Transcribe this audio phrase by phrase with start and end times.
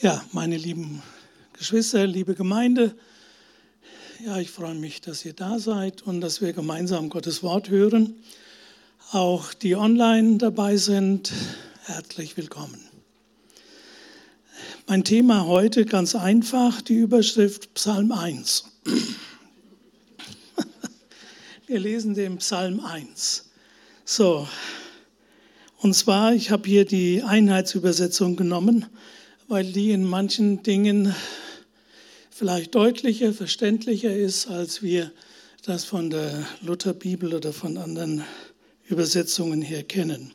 [0.00, 1.02] Ja, meine lieben
[1.54, 2.94] Geschwister, liebe Gemeinde,
[4.24, 8.14] ja, ich freue mich, dass ihr da seid und dass wir gemeinsam Gottes Wort hören.
[9.10, 11.32] Auch die online dabei sind,
[11.86, 12.80] herzlich willkommen.
[14.86, 18.66] Mein Thema heute ganz einfach, die Überschrift Psalm 1.
[21.66, 23.50] Wir lesen den Psalm 1.
[24.04, 24.46] So,
[25.78, 28.86] und zwar, ich habe hier die Einheitsübersetzung genommen
[29.48, 31.14] weil die in manchen Dingen
[32.30, 35.10] vielleicht deutlicher, verständlicher ist, als wir
[35.64, 38.24] das von der Lutherbibel oder von anderen
[38.86, 40.32] Übersetzungen her kennen.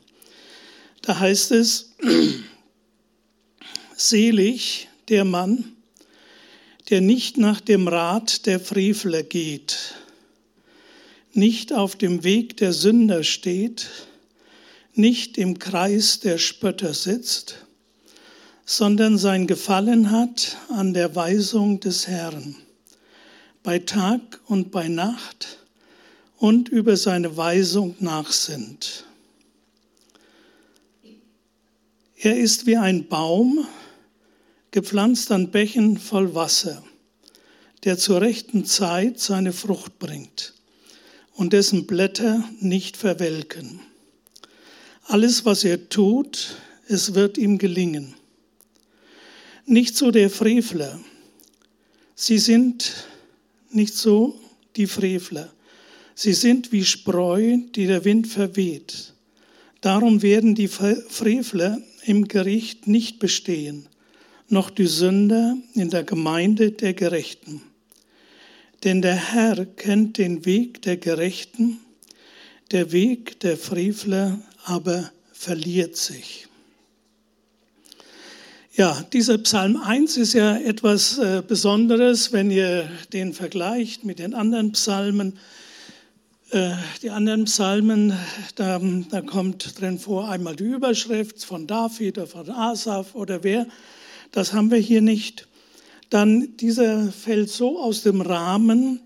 [1.02, 1.94] Da heißt es,
[3.96, 5.76] selig der Mann,
[6.90, 9.94] der nicht nach dem Rat der Frevler geht,
[11.32, 13.88] nicht auf dem Weg der Sünder steht,
[14.92, 17.63] nicht im Kreis der Spötter sitzt,
[18.64, 22.56] sondern sein Gefallen hat an der Weisung des Herrn,
[23.62, 25.58] bei Tag und bei Nacht
[26.38, 29.04] und über seine Weisung nachsinnt.
[32.16, 33.66] Er ist wie ein Baum,
[34.70, 36.82] gepflanzt an Bächen voll Wasser,
[37.84, 40.54] der zur rechten Zeit seine Frucht bringt
[41.34, 43.80] und dessen Blätter nicht verwelken.
[45.06, 46.56] Alles, was er tut,
[46.88, 48.14] es wird ihm gelingen
[49.66, 51.00] nicht so der Frevler.
[52.14, 53.06] Sie sind
[53.70, 54.38] nicht so
[54.76, 55.52] die Frevler.
[56.14, 59.14] Sie sind wie Spreu, die der Wind verweht.
[59.80, 63.88] Darum werden die Frevler im Gericht nicht bestehen,
[64.48, 67.62] noch die Sünder in der Gemeinde der Gerechten.
[68.84, 71.80] Denn der Herr kennt den Weg der Gerechten,
[72.70, 76.48] der Weg der Frevler aber verliert sich.
[78.76, 84.34] Ja, dieser Psalm 1 ist ja etwas äh, Besonderes, wenn ihr den vergleicht mit den
[84.34, 85.38] anderen Psalmen.
[86.50, 88.18] Äh, die anderen Psalmen,
[88.56, 93.68] da, da kommt drin vor einmal die Überschrift von David oder von Asaf oder wer.
[94.32, 95.46] Das haben wir hier nicht.
[96.10, 98.98] Dann dieser fällt so aus dem Rahmen,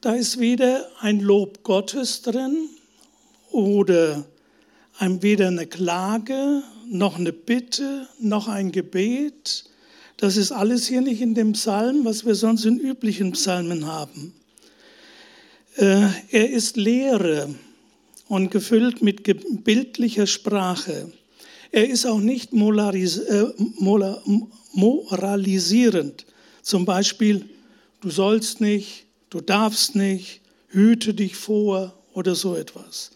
[0.00, 2.56] da ist weder ein Lob Gottes drin
[3.52, 4.24] oder
[4.98, 9.64] weder eine Klage noch eine Bitte, noch ein Gebet.
[10.18, 14.34] Das ist alles hier nicht in dem Psalm, was wir sonst in üblichen Psalmen haben.
[15.76, 17.54] Äh, er ist Lehre
[18.28, 19.22] und gefüllt mit
[19.64, 21.10] bildlicher Sprache.
[21.70, 22.56] Er ist auch nicht äh,
[24.74, 26.26] moralisierend.
[26.60, 27.48] Zum Beispiel,
[28.02, 33.12] du sollst nicht, du darfst nicht, hüte dich vor oder so etwas.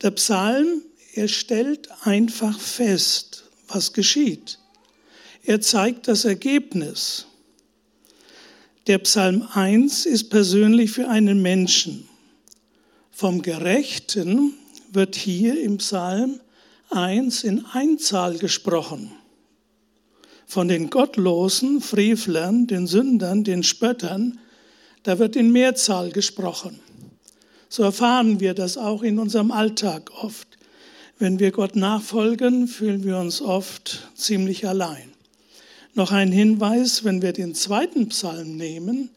[0.00, 0.80] Der Psalm
[1.14, 4.58] er stellt einfach fest, was geschieht.
[5.44, 7.26] Er zeigt das Ergebnis.
[8.86, 12.08] Der Psalm 1 ist persönlich für einen Menschen.
[13.10, 14.54] Vom Gerechten
[14.90, 16.40] wird hier im Psalm
[16.90, 19.12] 1 in Einzahl gesprochen.
[20.46, 24.38] Von den Gottlosen, Frevlern, den Sündern, den Spöttern,
[25.02, 26.80] da wird in Mehrzahl gesprochen.
[27.68, 30.51] So erfahren wir das auch in unserem Alltag oft.
[31.22, 35.04] Wenn wir Gott nachfolgen, fühlen wir uns oft ziemlich allein.
[35.94, 39.08] Noch ein Hinweis, wenn wir den zweiten Psalm nehmen,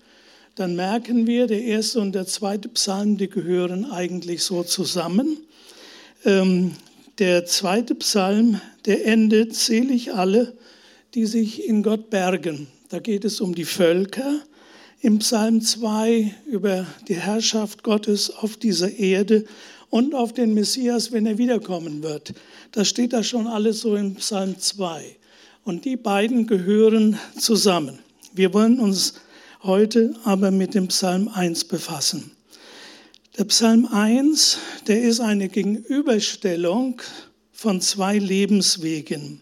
[0.53, 5.37] dann merken wir, der erste und der zweite Psalm, die gehören eigentlich so zusammen.
[6.25, 6.73] Ähm,
[7.17, 10.53] der zweite Psalm, der endet, selig alle,
[11.15, 12.67] die sich in Gott bergen.
[12.89, 14.41] Da geht es um die Völker.
[15.01, 19.45] Im Psalm 2 über die Herrschaft Gottes auf dieser Erde
[19.89, 22.33] und auf den Messias, wenn er wiederkommen wird.
[22.71, 25.17] Das steht da schon alles so im Psalm 2.
[25.63, 27.99] Und die beiden gehören zusammen.
[28.33, 29.15] Wir wollen uns
[29.63, 32.31] heute aber mit dem Psalm 1 befassen.
[33.37, 37.01] Der Psalm 1, der ist eine Gegenüberstellung
[37.51, 39.41] von zwei Lebenswegen.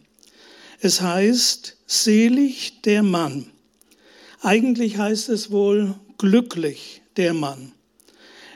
[0.80, 3.48] Es heißt, selig der Mann.
[4.42, 7.72] Eigentlich heißt es wohl glücklich der Mann.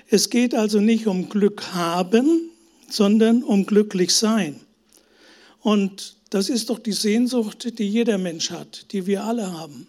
[0.09, 2.49] Es geht also nicht um Glück haben,
[2.89, 4.59] sondern um glücklich sein.
[5.61, 9.87] Und das ist doch die Sehnsucht, die jeder Mensch hat, die wir alle haben.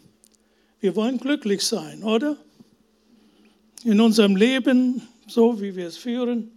[0.81, 2.37] Wir wollen glücklich sein, oder?
[3.85, 6.51] In unserem Leben, so wie wir es führen.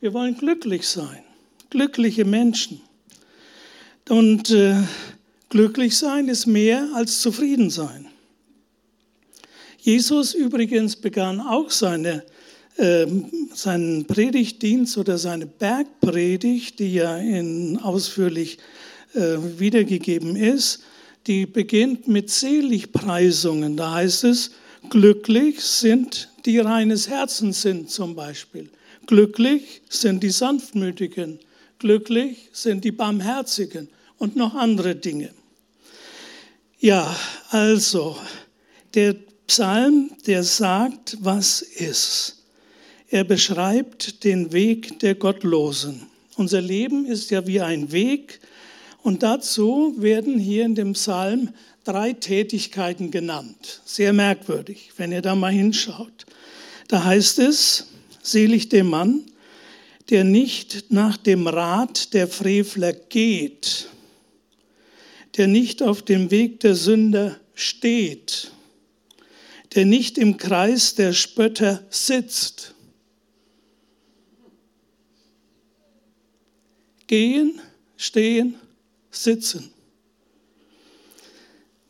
[0.00, 1.22] Wir wollen glücklich sein,
[1.70, 2.80] glückliche Menschen.
[4.08, 4.82] Und äh,
[5.50, 8.06] glücklich sein ist mehr als zufrieden sein.
[9.78, 12.24] Jesus übrigens begann auch seine
[13.54, 18.58] seinen Predigtdienst oder seine Bergpredigt, die ja in, ausführlich
[19.14, 20.84] äh, wiedergegeben ist,
[21.26, 23.76] die beginnt mit Seligpreisungen.
[23.76, 24.52] Da heißt es,
[24.90, 28.70] glücklich sind die reines Herzens sind zum Beispiel.
[29.06, 31.40] Glücklich sind die Sanftmütigen.
[31.78, 33.88] Glücklich sind die Barmherzigen
[34.18, 35.30] und noch andere Dinge.
[36.78, 37.14] Ja,
[37.50, 38.16] also
[38.94, 39.16] der
[39.46, 42.37] Psalm, der sagt, was ist.
[43.10, 46.06] Er beschreibt den Weg der Gottlosen.
[46.36, 48.40] Unser Leben ist ja wie ein Weg
[49.02, 53.80] und dazu werden hier in dem Psalm drei Tätigkeiten genannt.
[53.86, 56.26] Sehr merkwürdig, wenn ihr da mal hinschaut.
[56.88, 57.86] Da heißt es,
[58.22, 59.22] selig dem Mann,
[60.10, 63.88] der nicht nach dem Rat der Frevler geht,
[65.38, 68.52] der nicht auf dem Weg der Sünder steht,
[69.74, 72.74] der nicht im Kreis der Spötter sitzt.
[77.08, 77.60] Gehen,
[77.96, 78.54] stehen,
[79.10, 79.70] sitzen.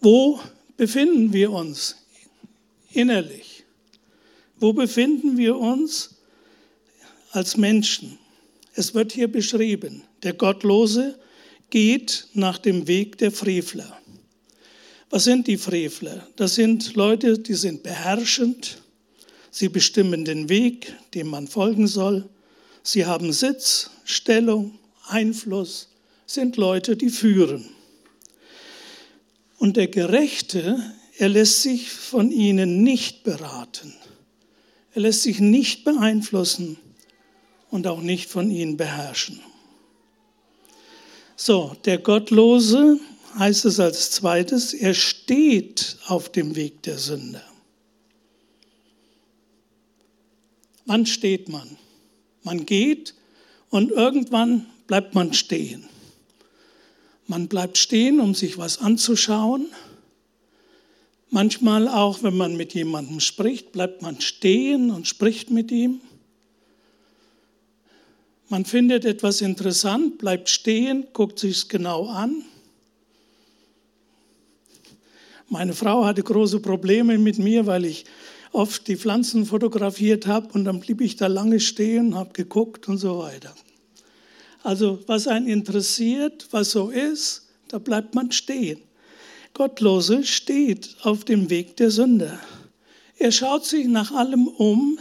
[0.01, 0.41] Wo
[0.77, 1.97] befinden wir uns
[2.93, 3.65] innerlich?
[4.59, 6.17] Wo befinden wir uns
[7.33, 8.19] als Menschen?
[8.75, 11.19] Es wird hier beschrieben, der Gottlose
[11.71, 14.01] geht nach dem Weg der Frevler.
[15.11, 16.27] Was sind die Frevler?
[16.37, 18.79] Das sind Leute, die sind beherrschend,
[19.51, 22.29] sie bestimmen den Weg, dem man folgen soll,
[22.83, 24.78] sie haben Sitz, Stellung,
[25.11, 25.89] Einfluss,
[26.27, 27.69] sind Leute, die führen.
[29.59, 30.79] Und der Gerechte,
[31.17, 33.95] er lässt sich von ihnen nicht beraten.
[34.95, 36.79] Er lässt sich nicht beeinflussen
[37.71, 39.41] und auch nicht von ihnen beherrschen.
[41.37, 43.01] So, der Gottlose
[43.39, 47.43] heißt es als zweites, er steht auf dem Weg der Sünde.
[50.87, 51.77] Wann steht man?
[52.43, 53.15] Man geht
[53.71, 55.85] und irgendwann bleibt man stehen.
[57.29, 59.67] Man bleibt stehen, um sich was anzuschauen.
[61.31, 66.01] Manchmal auch, wenn man mit jemandem spricht, bleibt man stehen und spricht mit ihm.
[68.49, 72.43] Man findet etwas interessant, bleibt stehen, guckt sich es genau an.
[75.51, 78.07] Meine Frau hatte große Probleme mit mir, weil ich
[78.53, 82.97] oft die Pflanzen fotografiert habe und dann blieb ich da lange stehen, habe geguckt und
[82.97, 83.55] so weiter.
[84.63, 88.81] Also was einen interessiert, was so ist, da bleibt man stehen.
[89.55, 92.39] Gottlose steht auf dem Weg der Sünde.
[93.17, 94.99] Er schaut sich nach allem um,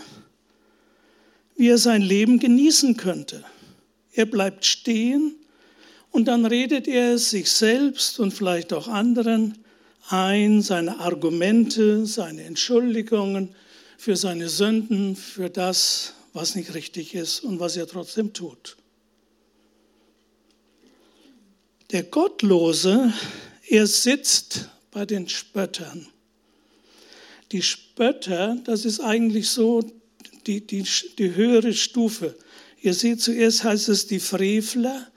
[1.56, 3.44] wie er sein Leben genießen könnte.
[4.14, 5.36] Er bleibt stehen
[6.12, 9.58] und dann redet er sich selbst und vielleicht auch anderen
[10.10, 13.50] ein, seine Argumente, seine Entschuldigungen
[13.98, 18.78] für seine Sünden, für das, was nicht richtig ist und was er trotzdem tut.
[21.92, 23.14] Der Gottlose,
[23.70, 26.08] er sitzt bei den Spöttern.
[27.54, 29.82] Die Spötter, das ist eigentlich so
[30.46, 30.84] die, die,
[31.18, 32.36] die höhere Stufe.
[32.82, 35.08] Ihr seht, zuerst heißt es die Frevler.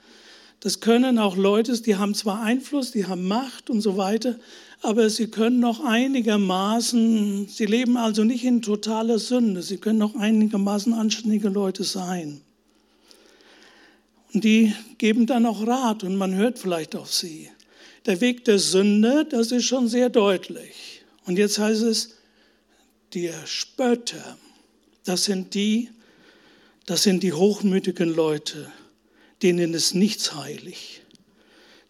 [0.61, 4.39] Das können auch Leute, die haben zwar Einfluss, die haben Macht und so weiter,
[4.81, 10.15] aber sie können noch einigermaßen, sie leben also nicht in totaler Sünde, sie können noch
[10.15, 12.41] einigermaßen anständige Leute sein.
[14.33, 17.49] Und die geben dann auch Rat und man hört vielleicht auf sie.
[18.05, 21.03] Der Weg der Sünde, das ist schon sehr deutlich.
[21.25, 22.15] Und jetzt heißt es,
[23.13, 24.37] die Spötter,
[25.03, 25.89] das sind die,
[26.85, 28.71] das sind die hochmütigen Leute,
[29.41, 31.01] denen ist nichts heilig.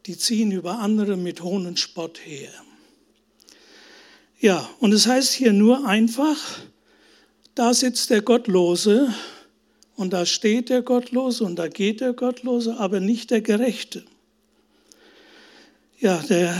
[0.08, 2.52] Die ziehen über andere mit Hohn und Spott her.
[4.40, 6.38] Ja, und es heißt hier nur einfach,
[7.54, 9.14] da sitzt der Gottlose
[9.96, 14.04] und da steht der Gottlose und da geht der Gottlose, aber nicht der Gerechte.
[16.00, 16.60] Ja, der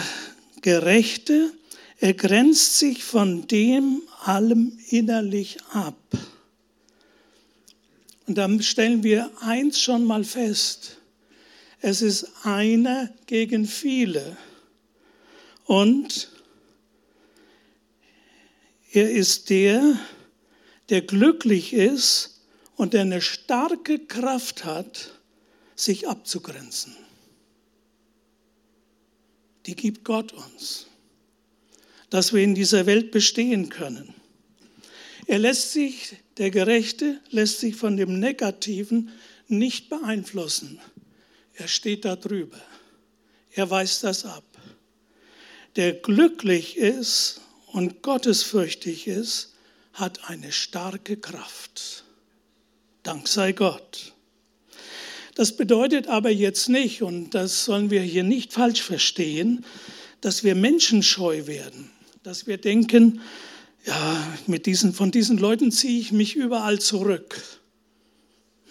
[0.62, 1.52] Gerechte,
[2.00, 5.98] er grenzt sich von dem allem innerlich ab.
[8.28, 10.98] Und dann stellen wir eins schon mal fest.
[11.80, 14.38] Es ist einer gegen viele.
[15.66, 16.30] Und
[18.92, 19.98] er ist der,
[20.90, 22.41] der glücklich ist,
[22.82, 25.12] und der eine starke Kraft hat,
[25.76, 26.96] sich abzugrenzen.
[29.68, 30.88] Die gibt Gott uns,
[32.10, 34.16] dass wir in dieser Welt bestehen können.
[35.28, 39.12] Er lässt sich, der Gerechte lässt sich von dem Negativen
[39.48, 40.80] nicht beeinflussen.
[41.54, 42.60] Er steht da drüber.
[43.52, 44.58] Er weist das ab.
[45.76, 49.54] Der glücklich ist und gottesfürchtig ist,
[49.94, 52.06] hat eine starke Kraft.
[53.04, 54.14] Dank sei Gott.
[55.36, 59.66] Das bedeutet aber jetzt nicht, und das sollen wir hier nicht falsch verstehen,
[60.20, 61.90] dass wir menschenscheu werden,
[62.24, 63.22] dass wir denken,
[63.86, 67.42] ja, mit diesen, von diesen Leuten ziehe ich mich überall zurück.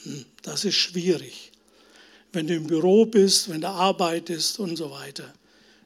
[0.04, 1.50] Hm, das ist schwierig.
[2.32, 5.34] Wenn du im Büro bist, wenn du arbeitest und so weiter.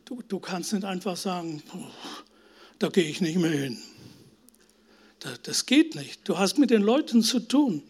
[0.04, 1.62] Du, du kannst nicht einfach sagen,
[2.78, 3.78] da gehe ich nicht mehr hin.
[5.44, 6.28] Das geht nicht.
[6.28, 7.82] Du hast mit den Leuten zu tun.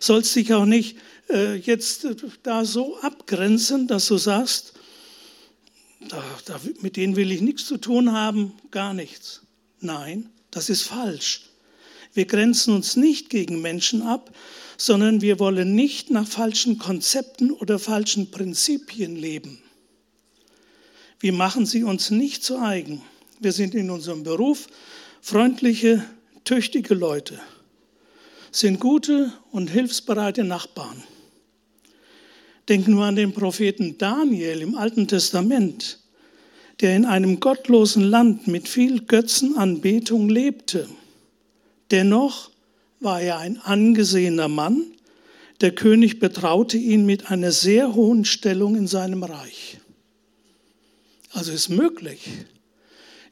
[0.00, 0.96] Sollst dich auch nicht
[1.30, 2.06] äh, jetzt
[2.42, 4.74] da so abgrenzen, dass du sagst,
[6.08, 9.42] da, da, mit denen will ich nichts zu tun haben, gar nichts.
[9.80, 11.42] Nein, das ist falsch.
[12.12, 14.34] Wir grenzen uns nicht gegen Menschen ab,
[14.76, 19.60] sondern wir wollen nicht nach falschen Konzepten oder falschen Prinzipien leben.
[21.20, 23.02] Wir machen sie uns nicht zu eigen.
[23.40, 24.66] Wir sind in unserem Beruf
[25.20, 26.04] freundliche,
[26.44, 27.40] tüchtige Leute,
[28.54, 31.02] sind gute und hilfsbereite Nachbarn.
[32.68, 35.98] Denk nur an den Propheten Daniel im Alten Testament
[36.80, 40.88] der in einem gottlosen Land mit viel Götzenanbetung lebte.
[41.90, 42.50] Dennoch
[43.00, 44.84] war er ein angesehener Mann.
[45.60, 49.78] Der König betraute ihn mit einer sehr hohen Stellung in seinem Reich.
[51.30, 52.28] Also ist möglich,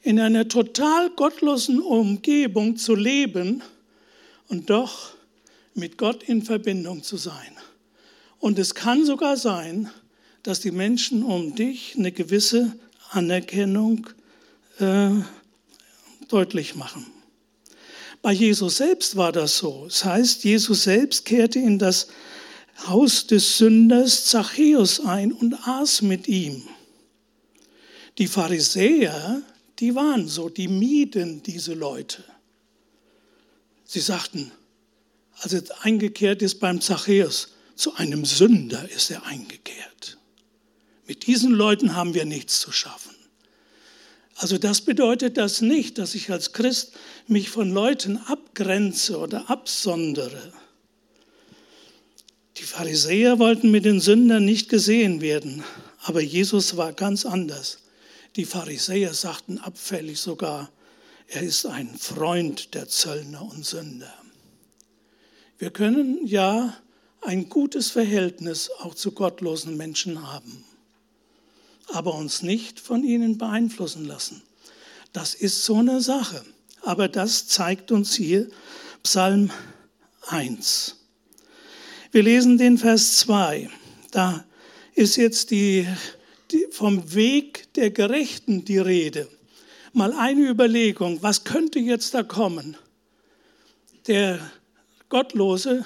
[0.01, 3.61] in einer total gottlosen Umgebung zu leben
[4.47, 5.13] und doch
[5.73, 7.57] mit Gott in Verbindung zu sein.
[8.39, 9.89] Und es kann sogar sein,
[10.43, 12.77] dass die Menschen um dich eine gewisse
[13.11, 14.07] Anerkennung
[14.79, 15.09] äh,
[16.27, 17.05] deutlich machen.
[18.21, 19.85] Bei Jesus selbst war das so.
[19.85, 22.07] Das heißt, Jesus selbst kehrte in das
[22.87, 26.63] Haus des Sünders Zachäus ein und aß mit ihm.
[28.17, 29.41] Die Pharisäer,
[29.79, 32.23] die waren so, die mieden diese Leute.
[33.93, 34.51] Sie sagten,
[35.41, 40.17] als er eingekehrt ist beim Zachäus, zu einem Sünder ist er eingekehrt.
[41.05, 43.13] Mit diesen Leuten haben wir nichts zu schaffen.
[44.33, 46.93] Also das bedeutet das nicht, dass ich als Christ
[47.27, 50.51] mich von Leuten abgrenze oder absondere.
[52.57, 55.63] Die Pharisäer wollten mit den Sündern nicht gesehen werden,
[56.01, 57.77] aber Jesus war ganz anders.
[58.37, 60.71] Die Pharisäer sagten abfällig sogar,
[61.27, 64.13] er ist ein Freund der Zöllner und Sünder.
[65.57, 66.77] Wir können ja
[67.21, 70.65] ein gutes Verhältnis auch zu gottlosen Menschen haben
[71.93, 74.41] aber uns nicht von ihnen beeinflussen lassen.
[75.11, 76.43] Das ist so eine Sache.
[76.81, 78.49] Aber das zeigt uns hier
[79.03, 79.51] Psalm
[80.27, 80.97] 1.
[82.11, 83.69] Wir lesen den Vers 2.
[84.11, 84.43] Da
[84.95, 85.87] ist jetzt die,
[86.51, 89.29] die, vom Weg der Gerechten die Rede.
[89.93, 92.75] Mal eine Überlegung, was könnte jetzt da kommen?
[94.07, 94.39] Der
[95.09, 95.85] Gottlose,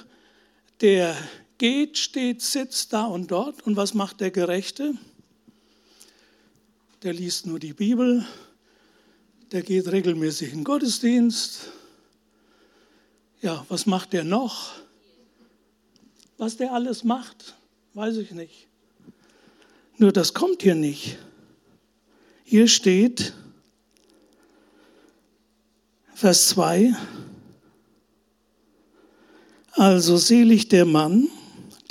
[0.81, 1.15] der
[1.57, 3.61] geht, steht, sitzt da und dort.
[3.67, 4.95] Und was macht der Gerechte?
[7.03, 8.25] der liest nur die Bibel,
[9.51, 11.71] der geht regelmäßig in den Gottesdienst.
[13.41, 14.73] Ja, was macht der noch?
[16.37, 17.55] Was der alles macht,
[17.93, 18.67] weiß ich nicht.
[19.97, 21.17] Nur das kommt hier nicht.
[22.43, 23.33] Hier steht,
[26.19, 26.95] Vers 2,
[29.73, 31.27] also selig der Mann,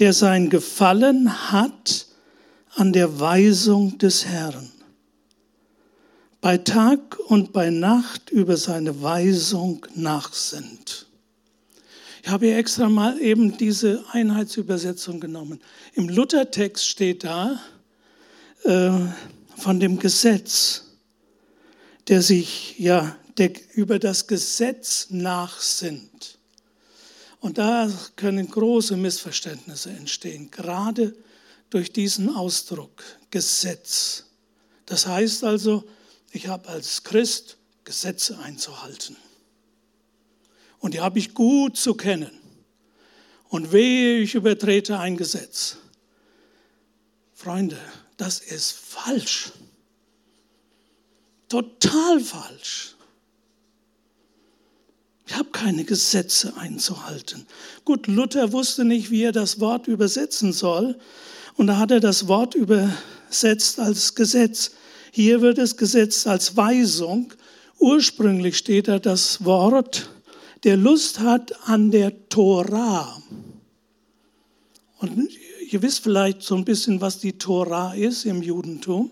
[0.01, 2.09] der sein Gefallen hat
[2.75, 4.73] an der Weisung des Herrn
[6.41, 11.07] bei Tag und bei Nacht über seine Weisung nachsinnt.
[12.25, 15.61] Ich habe hier extra mal eben diese Einheitsübersetzung genommen.
[15.95, 17.61] Im Luthertext steht da
[18.65, 18.91] äh,
[19.57, 20.83] von dem Gesetz,
[22.09, 26.39] der sich ja der über das Gesetz nachsinnt.
[27.41, 31.15] Und da können große Missverständnisse entstehen, gerade
[31.71, 34.25] durch diesen Ausdruck Gesetz.
[34.87, 35.85] Das heißt also,
[36.33, 39.17] ich habe als Christ Gesetze einzuhalten.
[40.79, 42.31] Und die habe ich gut zu kennen.
[43.49, 45.77] Und wehe, ich übertrete ein Gesetz.
[47.33, 47.79] Freunde,
[48.17, 49.53] das ist falsch.
[51.49, 52.96] Total falsch.
[55.27, 57.47] Ich habe keine Gesetze einzuhalten.
[57.85, 60.97] Gut, Luther wusste nicht, wie er das Wort übersetzen soll.
[61.57, 64.73] Und da hat er das Wort übersetzt als Gesetz.
[65.11, 67.33] Hier wird es gesetzt als Weisung.
[67.79, 70.11] Ursprünglich steht da das Wort,
[70.65, 73.21] der Lust hat an der Tora.
[74.99, 75.31] Und
[75.71, 79.11] ihr wisst vielleicht so ein bisschen, was die Tora ist im Judentum.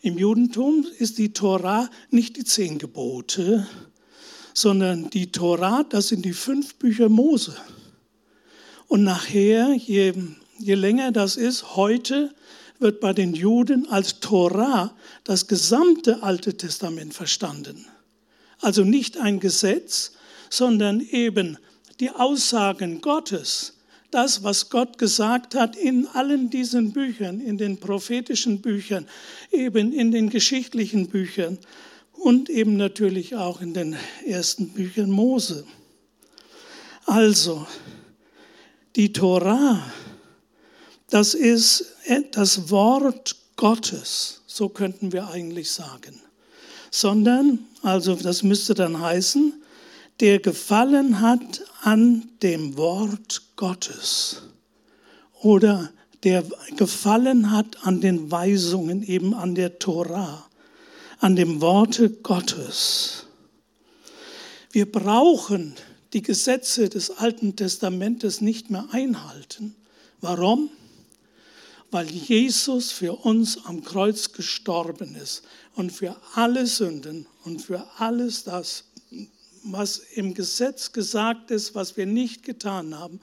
[0.00, 3.66] Im Judentum ist die Tora nicht die zehn Gebote,
[4.54, 7.54] sondern die Tora, das sind die fünf Bücher Mose.
[8.86, 10.14] Und nachher, je,
[10.58, 12.34] je länger das ist, heute
[12.78, 17.84] wird bei den Juden als Torah das gesamte Alte Testament verstanden.
[18.60, 20.12] Also nicht ein Gesetz,
[20.50, 21.58] sondern eben
[22.00, 23.74] die Aussagen Gottes,
[24.10, 29.06] das, was Gott gesagt hat in allen diesen Büchern, in den prophetischen Büchern,
[29.52, 31.58] eben in den geschichtlichen Büchern
[32.20, 33.96] und eben natürlich auch in den
[34.26, 35.64] ersten Büchern Mose.
[37.06, 37.66] Also,
[38.96, 39.82] die Torah,
[41.10, 41.94] das ist
[42.32, 46.20] das Wort Gottes, so könnten wir eigentlich sagen.
[46.90, 49.62] Sondern, also das müsste dann heißen,
[50.20, 54.42] der gefallen hat an dem Wort Gottes
[55.42, 55.90] oder
[56.24, 56.44] der
[56.76, 60.47] gefallen hat an den Weisungen, eben an der Torah,
[61.18, 63.24] an dem Worte Gottes.
[64.70, 65.74] Wir brauchen
[66.12, 69.74] die Gesetze des Alten Testamentes nicht mehr einhalten.
[70.20, 70.70] Warum?
[71.90, 75.42] Weil Jesus für uns am Kreuz gestorben ist
[75.74, 78.84] und für alle Sünden und für alles das,
[79.64, 83.20] was im Gesetz gesagt ist, was wir nicht getan haben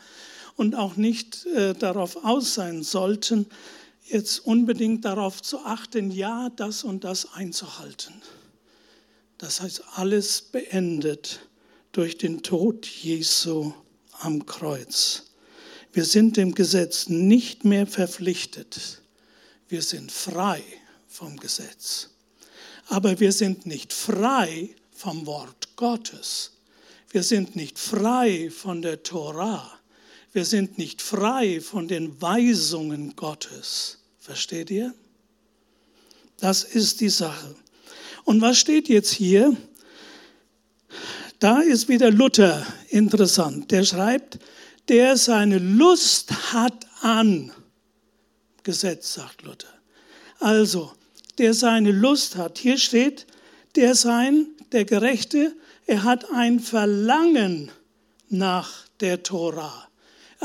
[0.55, 3.45] und auch nicht äh, darauf aus sein sollten,
[4.07, 8.13] jetzt unbedingt darauf zu achten, ja, das und das einzuhalten.
[9.37, 11.47] Das heißt, alles beendet
[11.91, 13.73] durch den Tod Jesu
[14.19, 15.23] am Kreuz.
[15.91, 19.01] Wir sind dem Gesetz nicht mehr verpflichtet.
[19.67, 20.61] Wir sind frei
[21.07, 22.09] vom Gesetz.
[22.87, 26.51] Aber wir sind nicht frei vom Wort Gottes.
[27.09, 29.79] Wir sind nicht frei von der Torah.
[30.35, 33.99] Wir sind nicht frei von den Weisungen Gottes.
[34.19, 34.93] Versteht ihr?
[36.41, 37.55] Das ist die Sache.
[38.25, 39.55] Und was steht jetzt hier?
[41.39, 43.71] Da ist wieder Luther interessant.
[43.71, 44.39] Der schreibt,
[44.89, 47.53] der seine Lust hat an
[48.63, 49.73] Gesetz, sagt Luther.
[50.41, 50.91] Also,
[51.37, 52.57] der seine Lust hat.
[52.57, 53.25] Hier steht,
[53.77, 55.55] der sein, der Gerechte,
[55.85, 57.71] er hat ein Verlangen
[58.27, 59.84] nach der Tora.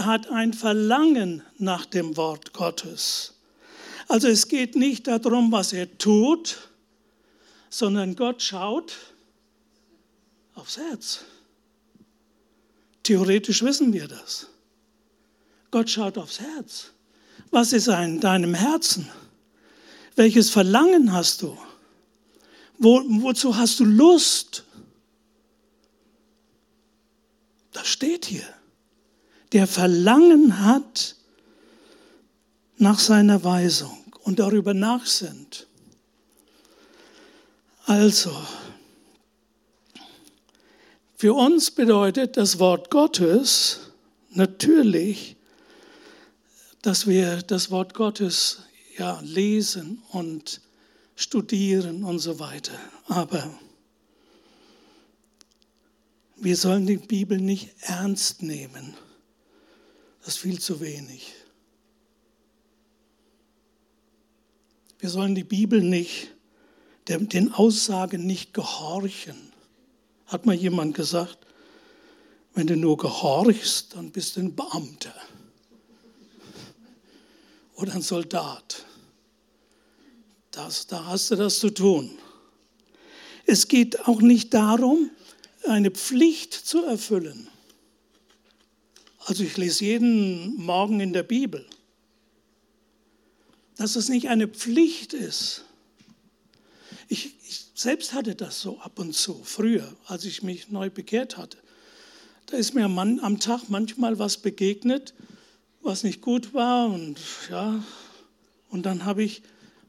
[0.05, 3.35] Hat ein Verlangen nach dem Wort Gottes.
[4.09, 6.71] Also es geht nicht darum, was er tut,
[7.69, 8.93] sondern Gott schaut
[10.55, 11.25] aufs Herz.
[13.03, 14.49] Theoretisch wissen wir das.
[15.71, 16.91] Gott schaut aufs Herz.
[17.51, 19.09] Was ist in deinem Herzen?
[20.17, 21.57] Welches Verlangen hast du?
[22.79, 24.65] Wo, wozu hast du Lust?
[27.73, 28.47] Das steht hier.
[29.53, 31.17] Der Verlangen hat
[32.77, 35.67] nach seiner Weisung und darüber nachsinnt.
[37.87, 38.33] Also,
[41.17, 43.81] für uns bedeutet das Wort Gottes
[44.31, 45.37] natürlich,
[46.83, 48.61] dass wir das Wort Gottes
[48.97, 50.61] ja, lesen und
[51.17, 52.79] studieren und so weiter.
[53.07, 53.53] Aber
[56.37, 58.95] wir sollen die Bibel nicht ernst nehmen.
[60.21, 61.33] Das ist viel zu wenig.
[64.99, 66.33] Wir sollen die Bibel nicht,
[67.09, 69.51] den Aussagen nicht gehorchen.
[70.27, 71.39] Hat mal jemand gesagt,
[72.55, 75.15] wenn du nur gehorchst, dann bist du ein Beamter
[77.77, 78.85] oder ein Soldat.
[80.51, 82.19] Das, da hast du das zu tun.
[83.47, 85.11] Es geht auch nicht darum,
[85.67, 87.49] eine Pflicht zu erfüllen.
[89.31, 91.65] Also ich lese jeden Morgen in der Bibel,
[93.77, 95.67] dass es nicht eine Pflicht ist.
[97.07, 101.37] Ich, ich selbst hatte das so ab und zu, früher, als ich mich neu bekehrt
[101.37, 101.59] hatte.
[102.47, 105.15] Da ist mir am Tag manchmal was begegnet,
[105.81, 107.17] was nicht gut war und
[107.49, 107.85] ja,
[108.69, 109.43] und dann habe ich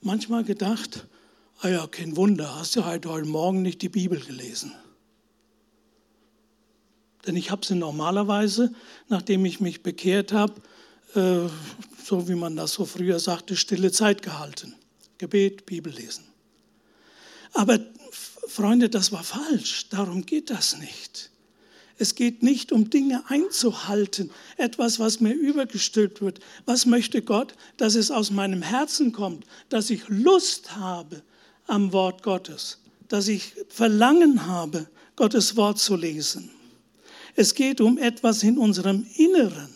[0.03, 1.07] manchmal gedacht,
[1.61, 4.71] ah ja, kein Wunder, hast du heute, heute Morgen nicht die Bibel gelesen.
[7.27, 8.73] Denn ich habe sie normalerweise,
[9.09, 10.61] nachdem ich mich bekehrt habe,
[11.15, 11.49] äh,
[12.03, 14.75] so wie man das so früher sagte, stille Zeit gehalten.
[15.17, 16.25] Gebet, Bibel lesen.
[17.53, 17.79] Aber
[18.47, 19.87] Freunde, das war falsch.
[19.89, 21.31] Darum geht das nicht.
[21.97, 26.39] Es geht nicht um Dinge einzuhalten, etwas, was mir übergestülpt wird.
[26.65, 27.53] Was möchte Gott?
[27.77, 31.21] Dass es aus meinem Herzen kommt, dass ich Lust habe
[31.67, 36.49] am Wort Gottes, dass ich Verlangen habe, Gottes Wort zu lesen.
[37.35, 39.69] Es geht um etwas in unserem Inneren.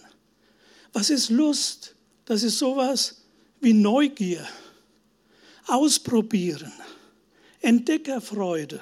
[0.93, 1.95] Was ist Lust?
[2.25, 3.21] Das ist sowas
[3.61, 4.45] wie Neugier,
[5.67, 6.71] Ausprobieren,
[7.61, 8.81] Entdeckerfreude.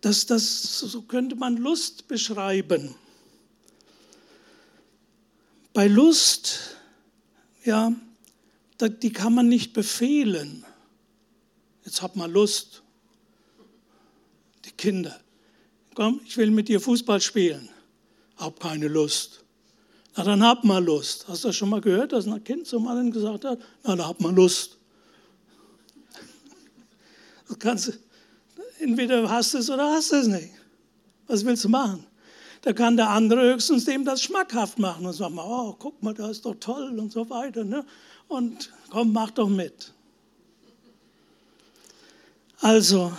[0.00, 2.94] Das, das, so könnte man Lust beschreiben.
[5.72, 6.76] Bei Lust,
[7.64, 7.94] ja,
[8.80, 10.64] die kann man nicht befehlen.
[11.84, 12.82] Jetzt hab mal Lust.
[14.64, 15.20] Die Kinder.
[15.94, 17.68] Komm, ich will mit dir Fußball spielen.
[18.36, 19.44] Hab keine Lust.
[20.16, 21.26] Na, dann hab mal Lust.
[21.28, 23.58] Hast du das schon mal gehört, dass ein Kind zum anderen gesagt hat?
[23.82, 24.78] Na, dann hab mal Lust.
[27.48, 27.98] Du kannst,
[28.78, 30.50] entweder hast du es oder hast du es nicht.
[31.26, 32.06] Was willst du machen?
[32.62, 36.30] Da kann der andere höchstens dem das schmackhaft machen und sagen, oh, guck mal, das
[36.30, 37.64] ist doch toll und so weiter.
[37.64, 37.84] Ne?
[38.28, 39.92] Und komm, mach doch mit.
[42.60, 43.12] Also,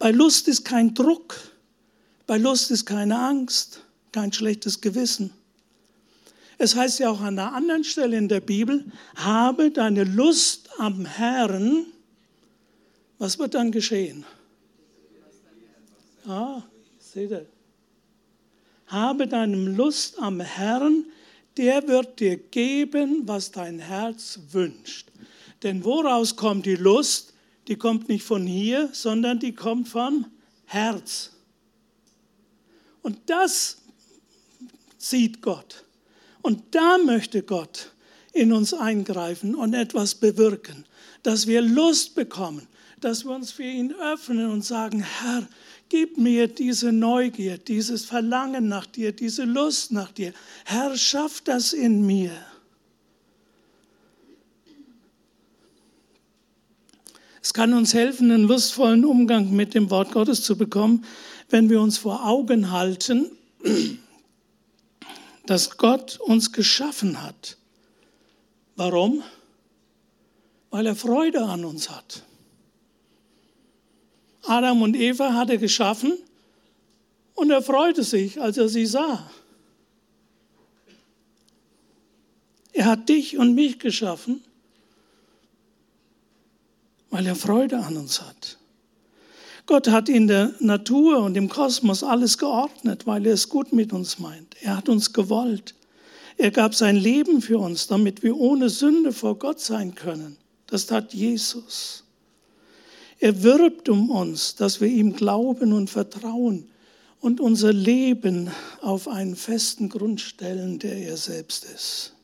[0.00, 1.36] bei Lust ist kein Druck,
[2.26, 3.82] bei Lust ist keine Angst,
[4.12, 5.30] kein schlechtes Gewissen.
[6.56, 11.04] Es heißt ja auch an einer anderen Stelle in der Bibel, habe deine Lust am
[11.04, 11.84] Herrn.
[13.18, 14.24] Was wird dann geschehen?
[16.26, 16.62] Ah,
[16.98, 17.46] seht ihr.
[18.86, 21.04] Habe deine Lust am Herrn,
[21.58, 25.08] der wird dir geben, was dein Herz wünscht.
[25.62, 27.29] Denn woraus kommt die Lust?
[27.70, 30.26] Die kommt nicht von hier, sondern die kommt vom
[30.66, 31.30] Herz.
[33.00, 33.78] Und das
[34.98, 35.84] sieht Gott.
[36.42, 37.92] Und da möchte Gott
[38.32, 40.84] in uns eingreifen und etwas bewirken,
[41.22, 42.66] dass wir Lust bekommen,
[43.00, 45.46] dass wir uns für ihn öffnen und sagen, Herr,
[45.88, 50.32] gib mir diese Neugier, dieses Verlangen nach dir, diese Lust nach dir.
[50.64, 52.32] Herr, schaff das in mir.
[57.50, 61.04] Es kann uns helfen, einen lustvollen Umgang mit dem Wort Gottes zu bekommen,
[61.48, 63.28] wenn wir uns vor Augen halten,
[65.46, 67.56] dass Gott uns geschaffen hat.
[68.76, 69.24] Warum?
[70.70, 72.22] Weil er Freude an uns hat.
[74.44, 76.16] Adam und Eva hat er geschaffen
[77.34, 79.28] und er freute sich, als er sie sah.
[82.72, 84.40] Er hat dich und mich geschaffen,
[87.10, 88.58] weil er Freude an uns hat.
[89.66, 93.92] Gott hat in der Natur und im Kosmos alles geordnet, weil er es gut mit
[93.92, 94.56] uns meint.
[94.62, 95.74] Er hat uns gewollt.
[96.36, 100.36] Er gab sein Leben für uns, damit wir ohne Sünde vor Gott sein können.
[100.66, 102.04] Das tat Jesus.
[103.18, 106.68] Er wirbt um uns, dass wir ihm glauben und vertrauen
[107.20, 112.14] und unser Leben auf einen festen Grund stellen, der er selbst ist.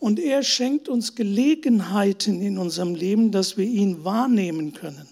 [0.00, 5.06] Und er schenkt uns Gelegenheiten in unserem Leben, dass wir ihn wahrnehmen können.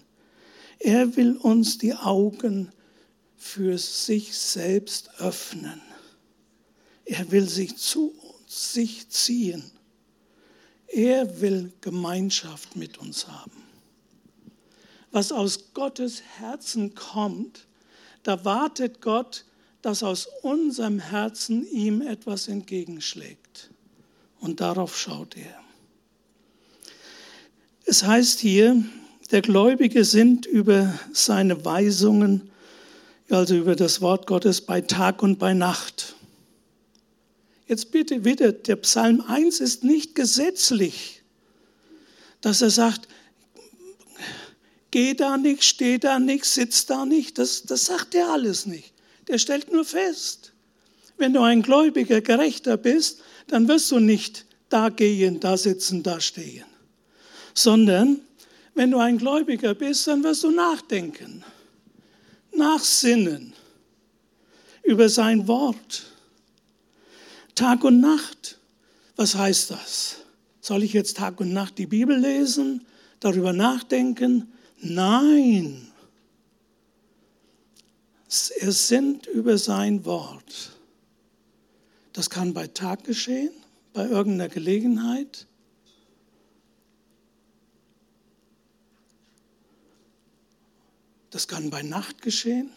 [0.78, 2.72] Er will uns die Augen
[3.36, 5.80] für sich selbst öffnen.
[7.04, 8.14] Er will sich zu
[8.46, 9.70] sich ziehen.
[10.86, 13.62] Er will Gemeinschaft mit uns haben.
[15.10, 17.66] Was aus Gottes Herzen kommt,
[18.22, 19.44] da wartet Gott,
[19.82, 23.47] dass aus unserem Herzen ihm etwas entgegenschlägt.
[24.40, 25.60] Und darauf schaut er.
[27.84, 28.84] Es heißt hier,
[29.30, 32.50] der Gläubige sind über seine Weisungen,
[33.30, 36.14] also über das Wort Gottes bei Tag und bei Nacht.
[37.66, 41.22] Jetzt bitte wieder, der Psalm 1 ist nicht gesetzlich,
[42.40, 43.08] dass er sagt,
[44.90, 47.36] geh da nicht, steh da nicht, sitz da nicht.
[47.36, 48.94] Das, das sagt er alles nicht.
[49.28, 50.47] Der stellt nur fest,
[51.18, 56.20] wenn du ein gläubiger Gerechter bist, dann wirst du nicht da gehen, da sitzen, da
[56.20, 56.64] stehen,
[57.54, 58.20] sondern
[58.74, 61.44] wenn du ein Gläubiger bist, dann wirst du nachdenken,
[62.54, 63.52] nachsinnen
[64.84, 66.06] über sein Wort.
[67.54, 68.58] Tag und Nacht.
[69.16, 70.18] Was heißt das?
[70.60, 72.86] Soll ich jetzt Tag und Nacht die Bibel lesen,
[73.18, 74.52] darüber nachdenken?
[74.80, 75.88] Nein.
[78.60, 80.77] Er sinnt über sein Wort.
[82.18, 83.52] Das kann bei Tag geschehen,
[83.92, 85.46] bei irgendeiner Gelegenheit.
[91.30, 92.70] Das kann bei Nacht geschehen,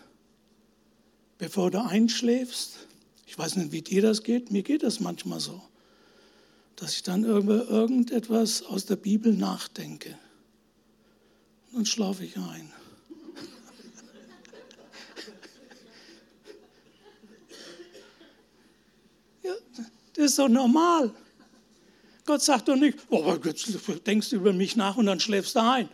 [1.39, 2.86] bevor du einschläfst.
[3.25, 4.51] Ich weiß nicht, wie dir das geht.
[4.51, 5.60] Mir geht das manchmal so,
[6.75, 10.19] dass ich dann über irgendetwas aus der Bibel nachdenke.
[11.71, 12.71] Und dann schlafe ich ein.
[20.15, 21.12] Das ist doch normal.
[22.26, 23.67] Gott sagt doch nicht, oh, jetzt
[24.06, 25.89] denkst du über mich nach und dann schläfst du ein.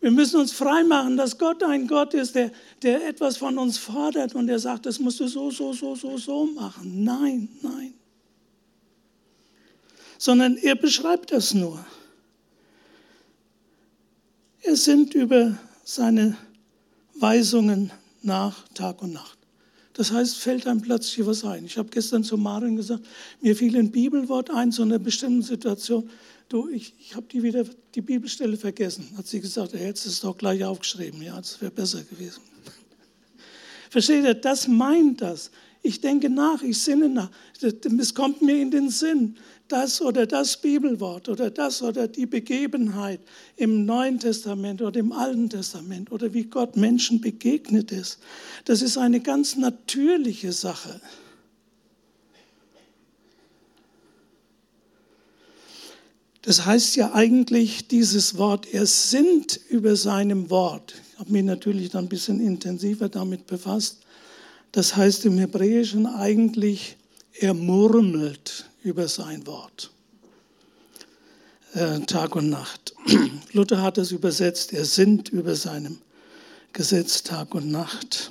[0.00, 2.50] Wir müssen uns freimachen, dass Gott ein Gott ist, der,
[2.82, 6.16] der etwas von uns fordert und der sagt, das musst du so, so, so, so,
[6.16, 7.04] so machen.
[7.04, 7.92] Nein, nein.
[10.16, 11.84] Sondern er beschreibt das nur.
[14.62, 16.36] Er sinnt über seine
[17.14, 19.39] Weisungen nach Tag und Nacht.
[19.94, 21.64] Das heißt, fällt einem plötzlich was ein.
[21.64, 23.04] Ich habe gestern zu Maren gesagt,
[23.40, 26.08] mir fiel ein Bibelwort ein zu einer bestimmten Situation.
[26.48, 29.08] Du, ich, ich habe die wieder die Bibelstelle vergessen.
[29.16, 31.22] Hat sie gesagt, er hätte es doch gleich aufgeschrieben.
[31.22, 32.40] Ja, das wäre besser gewesen.
[33.90, 34.34] Versteht ihr?
[34.34, 35.50] Das meint das.
[35.82, 37.30] Ich denke nach, ich sinne nach.
[37.62, 39.36] Es kommt mir in den Sinn,
[39.68, 43.20] das oder das Bibelwort oder das oder die Begebenheit
[43.56, 48.18] im Neuen Testament oder im Alten Testament oder wie Gott Menschen begegnet ist.
[48.66, 51.00] Das ist eine ganz natürliche Sache.
[56.42, 60.94] Das heißt ja eigentlich dieses Wort, er sinnt über seinem Wort.
[61.12, 63.98] Ich habe mich natürlich dann ein bisschen intensiver damit befasst.
[64.72, 66.96] Das heißt im Hebräischen eigentlich,
[67.32, 69.90] er murmelt über sein Wort.
[71.74, 72.94] Äh, Tag und Nacht.
[73.52, 75.98] Luther hat es übersetzt, er sinnt über seinem
[76.72, 78.30] Gesetz Tag und Nacht.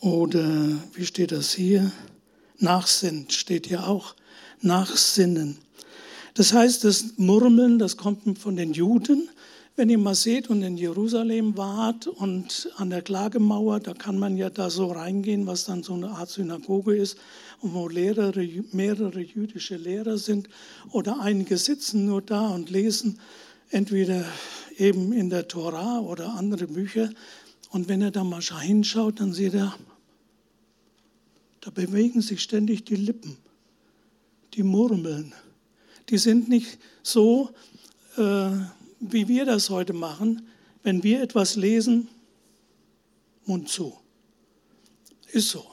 [0.00, 1.90] Oder wie steht das hier?
[2.58, 4.14] Nachsinnt steht hier auch.
[4.60, 5.58] Nachsinnen.
[6.34, 9.28] Das heißt, das Murmeln, das kommt von den Juden.
[9.78, 14.36] Wenn ihr mal seht und in Jerusalem wart und an der Klagemauer, da kann man
[14.36, 17.16] ja da so reingehen, was dann so eine Art Synagoge ist,
[17.60, 18.32] und wo Lehrer,
[18.72, 20.48] mehrere jüdische Lehrer sind
[20.90, 23.20] oder einige sitzen nur da und lesen
[23.70, 24.24] entweder
[24.78, 27.10] eben in der Tora oder andere Bücher.
[27.70, 29.78] Und wenn er da mal hinschaut, dann sieht er,
[31.60, 33.36] da bewegen sich ständig die Lippen,
[34.54, 35.32] die murmeln.
[36.08, 37.50] Die sind nicht so,
[38.16, 38.50] äh,
[39.00, 40.46] wie wir das heute machen,
[40.82, 42.08] wenn wir etwas lesen,
[43.44, 43.96] Mund zu.
[45.32, 45.64] Ist so.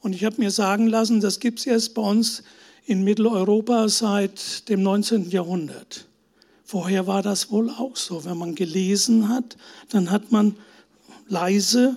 [0.00, 2.42] Und ich habe mir sagen lassen, das gibt es jetzt bei uns
[2.86, 5.30] in Mitteleuropa seit dem 19.
[5.30, 6.06] Jahrhundert.
[6.64, 8.24] Vorher war das wohl auch so.
[8.24, 9.56] Wenn man gelesen hat,
[9.90, 10.56] dann hat man
[11.28, 11.96] leise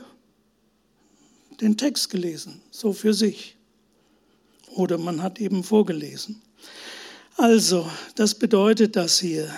[1.62, 3.56] den Text gelesen, so für sich.
[4.76, 6.42] Oder man hat eben vorgelesen.
[7.38, 9.50] Also, das bedeutet das hier.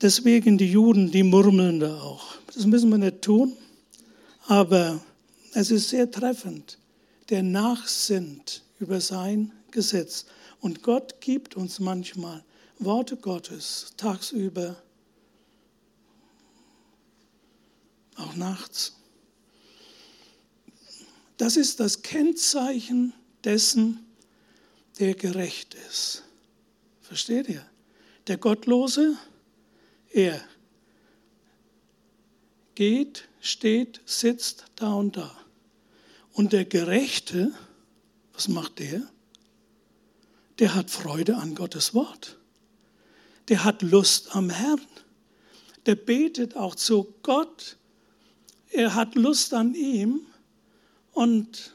[0.00, 2.36] Deswegen die Juden, die murmeln da auch.
[2.54, 3.56] Das müssen wir nicht tun,
[4.46, 5.00] aber
[5.52, 6.78] es ist sehr treffend.
[7.30, 10.26] Der nachsinnt über sein Gesetz.
[10.60, 12.44] Und Gott gibt uns manchmal
[12.78, 14.76] Worte Gottes tagsüber,
[18.16, 18.94] auch nachts.
[21.36, 23.12] Das ist das Kennzeichen
[23.44, 24.04] dessen,
[24.98, 26.22] der gerecht ist.
[27.02, 27.64] Versteht ihr?
[28.26, 29.16] Der Gottlose,
[30.16, 30.40] er
[32.74, 35.36] geht, steht, sitzt da und da.
[36.32, 37.52] Und der Gerechte,
[38.32, 39.02] was macht der?
[40.58, 42.38] Der hat Freude an Gottes Wort.
[43.48, 44.80] Der hat Lust am Herrn.
[45.84, 47.76] Der betet auch zu Gott.
[48.70, 50.22] Er hat Lust an ihm
[51.12, 51.74] und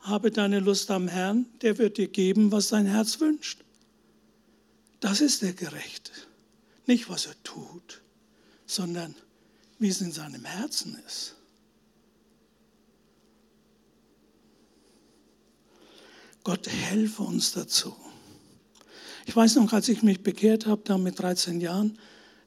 [0.00, 3.60] habe deine Lust am Herrn, der wird dir geben, was dein Herz wünscht.
[5.00, 6.12] Das ist der Gerechte.
[6.86, 8.02] Nicht, was er tut,
[8.66, 9.14] sondern
[9.78, 11.36] wie es in seinem Herzen ist.
[16.42, 17.96] Gott helfe uns dazu.
[19.26, 21.98] Ich weiß noch, als ich mich bekehrt habe, da mit 13 Jahren,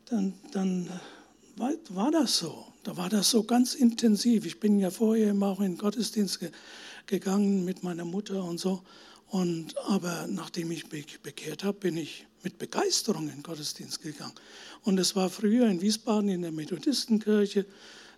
[0.06, 0.88] dann, dann
[1.56, 2.68] war, war, das so.
[2.84, 4.46] Da war das so ganz intensiv.
[4.46, 6.40] Ich bin ja vorher immer auch in den Gottesdienst
[7.08, 8.84] gegangen mit meiner Mutter und so.
[9.30, 14.34] Und, aber nachdem ich mich bekehrt habe, bin ich mit Begeisterung in den Gottesdienst gegangen.
[14.84, 17.66] Und es war früher in Wiesbaden in der Methodistenkirche,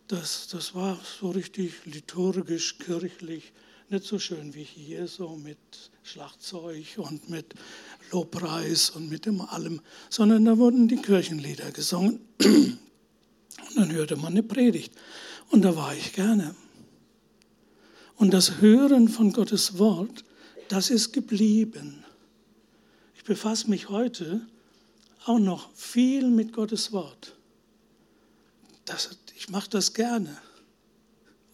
[0.07, 3.53] das, das war so richtig liturgisch, kirchlich,
[3.89, 5.57] nicht so schön wie hier, so mit
[6.03, 7.53] Schlagzeug und mit
[8.11, 12.19] Lobpreis und mit dem allem, sondern da wurden die Kirchenlieder gesungen.
[13.69, 14.93] Und dann hörte man eine Predigt.
[15.51, 16.55] Und da war ich gerne.
[18.15, 20.23] Und das Hören von Gottes Wort,
[20.69, 22.03] das ist geblieben.
[23.29, 24.41] Befasse mich heute
[25.25, 27.35] auch noch viel mit Gottes Wort.
[28.85, 30.35] Das, ich mache das gerne.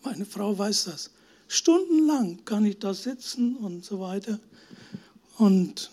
[0.01, 1.11] Meine Frau weiß das.
[1.49, 4.39] Stundenlang kann ich da sitzen und so weiter.
[5.37, 5.91] Und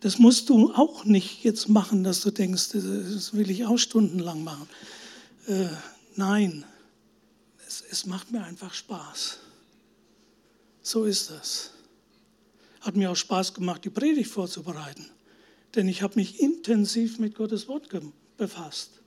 [0.00, 4.42] das musst du auch nicht jetzt machen, dass du denkst, das will ich auch stundenlang
[4.42, 4.68] machen.
[5.46, 5.68] Äh,
[6.16, 6.64] nein,
[7.64, 9.38] es, es macht mir einfach Spaß.
[10.82, 11.70] So ist das.
[12.88, 15.04] Hat mir auch Spaß gemacht, die Predigt vorzubereiten.
[15.74, 17.86] Denn ich habe mich intensiv mit Gottes Wort
[18.38, 19.02] befasst.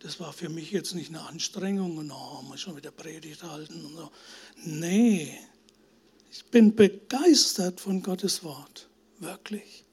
[0.00, 3.84] Das war für mich jetzt nicht eine Anstrengung und oh, muss schon wieder Predigt halten
[3.84, 4.10] und so.
[4.64, 5.38] Nee,
[6.32, 8.88] ich bin begeistert von Gottes Wort.
[9.20, 9.84] Wirklich.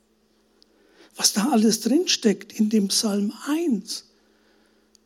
[1.16, 4.06] Was da alles drinsteckt in dem Psalm 1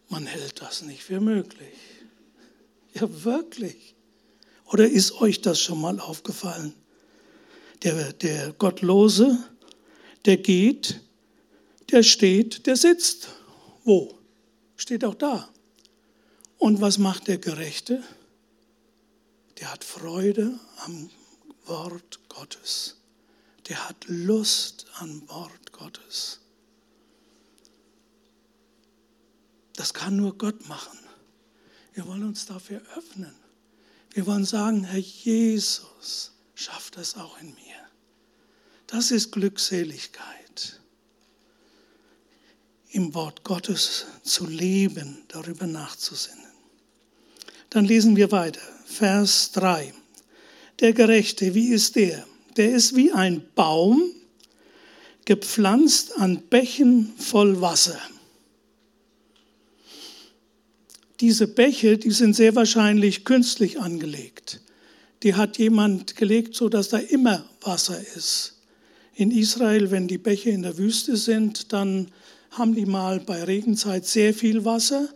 [0.07, 1.75] Man hält das nicht für möglich.
[2.93, 3.95] Ja, wirklich.
[4.63, 6.73] Oder ist euch das schon mal aufgefallen?
[7.83, 9.37] Der, der Gottlose,
[10.25, 11.01] der geht,
[11.91, 13.29] der steht, der sitzt.
[13.83, 14.17] Wo?
[14.75, 15.49] Steht auch da.
[16.57, 18.03] Und was macht der Gerechte?
[19.59, 21.09] Der hat Freude am
[21.65, 22.97] Wort Gottes.
[23.67, 26.39] Der hat Lust am Wort Gottes.
[29.75, 30.99] Das kann nur Gott machen.
[31.93, 33.33] Wir wollen uns dafür öffnen.
[34.11, 37.70] Wir wollen sagen, Herr Jesus, schaff das auch in mir.
[38.91, 40.81] Das ist Glückseligkeit.
[42.89, 46.45] Im Wort Gottes zu leben, darüber nachzusinnen.
[47.69, 48.59] Dann lesen wir weiter.
[48.85, 49.93] Vers 3.
[50.81, 52.27] Der Gerechte, wie ist der?
[52.57, 54.11] Der ist wie ein Baum,
[55.23, 57.99] gepflanzt an Bächen voll Wasser.
[61.21, 64.59] Diese Bäche, die sind sehr wahrscheinlich künstlich angelegt.
[65.23, 68.60] Die hat jemand gelegt, so dass da immer Wasser ist.
[69.21, 72.07] In Israel, wenn die Bäche in der Wüste sind, dann
[72.49, 75.09] haben die mal bei Regenzeit sehr viel Wasser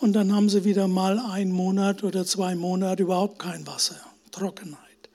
[0.00, 5.10] und dann haben sie wieder mal einen Monat oder zwei Monate überhaupt kein Wasser, Trockenheit.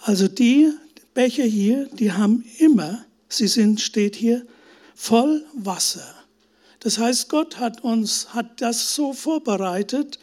[0.00, 0.72] Also die
[1.12, 4.46] Bäche hier, die haben immer, sie sind, steht hier,
[4.94, 6.14] voll Wasser.
[6.80, 10.18] Das heißt, Gott hat uns, hat das so vorbereitet,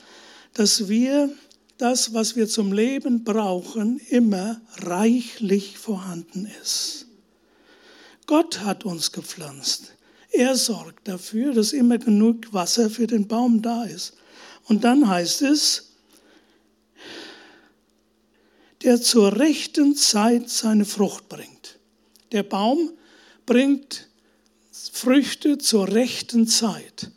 [0.56, 1.30] dass wir
[1.78, 7.03] das, was wir zum Leben brauchen, immer reichlich vorhanden ist.
[8.26, 9.94] Gott hat uns gepflanzt.
[10.32, 14.14] Er sorgt dafür, dass immer genug Wasser für den Baum da ist.
[14.66, 15.92] Und dann heißt es,
[18.82, 21.80] der zur rechten Zeit seine Frucht bringt.
[22.32, 22.92] Der Baum
[23.46, 24.10] bringt
[24.72, 27.12] Früchte zur rechten Zeit.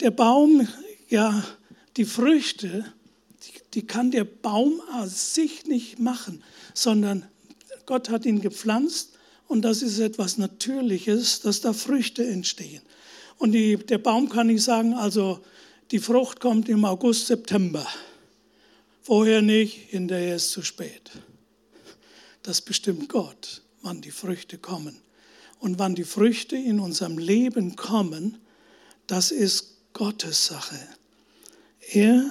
[0.00, 0.66] Der Baum,
[1.08, 1.44] ja,
[1.96, 2.84] die Früchte,
[3.42, 6.42] die, die kann der Baum aus sich nicht machen,
[6.74, 7.26] sondern
[7.84, 9.15] Gott hat ihn gepflanzt
[9.48, 12.82] und das ist etwas Natürliches, dass da Früchte entstehen.
[13.38, 15.40] Und die, der Baum kann nicht sagen, also
[15.90, 17.86] die Frucht kommt im August, September.
[19.02, 21.12] Vorher nicht, hinterher ist zu spät.
[22.42, 25.00] Das bestimmt Gott, wann die Früchte kommen.
[25.60, 28.38] Und wann die Früchte in unserem Leben kommen,
[29.06, 30.78] das ist Gottes Sache.
[31.92, 32.30] Er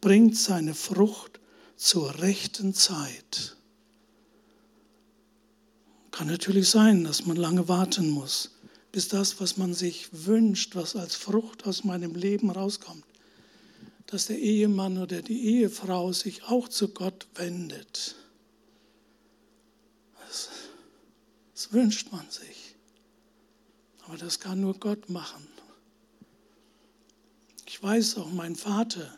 [0.00, 1.40] bringt seine Frucht
[1.76, 3.57] zur rechten Zeit.
[6.18, 8.50] Kann natürlich sein, dass man lange warten muss,
[8.90, 13.04] bis das, was man sich wünscht, was als Frucht aus meinem Leben rauskommt,
[14.06, 18.16] dass der Ehemann oder die Ehefrau sich auch zu Gott wendet.
[20.26, 20.48] Das,
[21.54, 22.74] das wünscht man sich.
[24.04, 25.46] Aber das kann nur Gott machen.
[27.64, 29.16] Ich weiß auch, mein Vater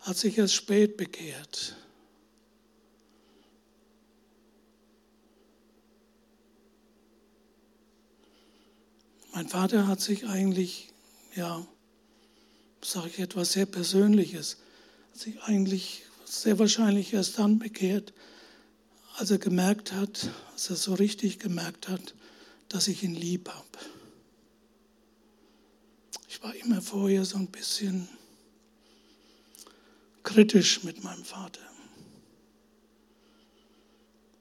[0.00, 1.74] hat sich erst spät bekehrt.
[9.34, 10.92] Mein Vater hat sich eigentlich,
[11.34, 11.66] ja,
[12.82, 14.58] sage ich etwas sehr Persönliches,
[15.10, 18.12] hat sich eigentlich sehr wahrscheinlich erst dann bekehrt,
[19.16, 22.14] als er gemerkt hat, als er so richtig gemerkt hat,
[22.68, 23.66] dass ich ihn lieb habe.
[26.28, 28.08] Ich war immer vorher so ein bisschen
[30.22, 31.60] kritisch mit meinem Vater.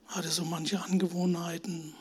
[0.08, 1.94] Hatte so manche Angewohnheiten,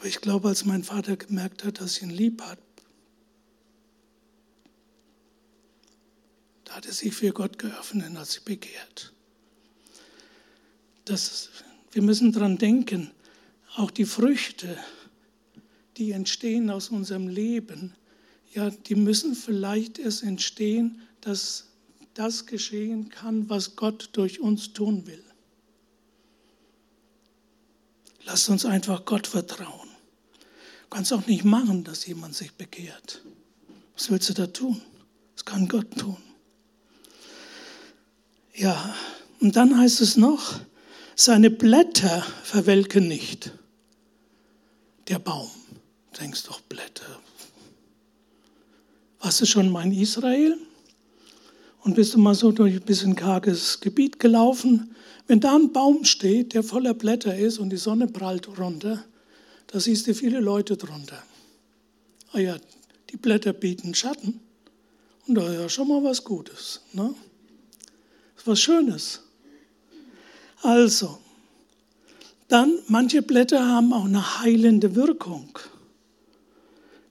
[0.00, 2.58] Aber ich glaube, als mein Vater gemerkt hat, dass ich ihn lieb hat,
[6.64, 9.12] da hat er sich für Gott geöffnet und hat sich bekehrt.
[11.04, 11.50] Das,
[11.92, 13.10] wir müssen daran denken,
[13.76, 14.78] auch die Früchte,
[15.98, 17.92] die entstehen aus unserem Leben,
[18.54, 21.66] ja, die müssen vielleicht erst entstehen, dass
[22.14, 25.22] das geschehen kann, was Gott durch uns tun will.
[28.24, 29.79] Lasst uns einfach Gott vertrauen.
[30.90, 33.22] Du kannst auch nicht machen, dass jemand sich bekehrt.
[33.94, 34.82] Was willst du da tun?
[35.36, 36.16] Das kann Gott tun.
[38.56, 38.92] Ja,
[39.38, 40.58] und dann heißt es noch,
[41.14, 43.52] seine Blätter verwelken nicht.
[45.06, 45.48] Der Baum,
[46.12, 47.20] du denkst doch Blätter.
[49.20, 50.58] Warst du schon mal in Israel?
[51.82, 54.96] Und bist du mal so durch ein bisschen karges Gebiet gelaufen?
[55.28, 59.04] Wenn da ein Baum steht, der voller Blätter ist und die Sonne prallt runter,
[59.70, 61.22] da siehst du viele Leute drunter.
[62.32, 62.56] Ah ja,
[63.10, 64.40] die Blätter bieten Schatten.
[65.26, 66.80] Und da ist ja schon mal was Gutes.
[66.92, 67.14] Ne?
[68.44, 69.20] Was Schönes.
[70.62, 71.18] Also,
[72.48, 75.58] dann, manche Blätter haben auch eine heilende Wirkung.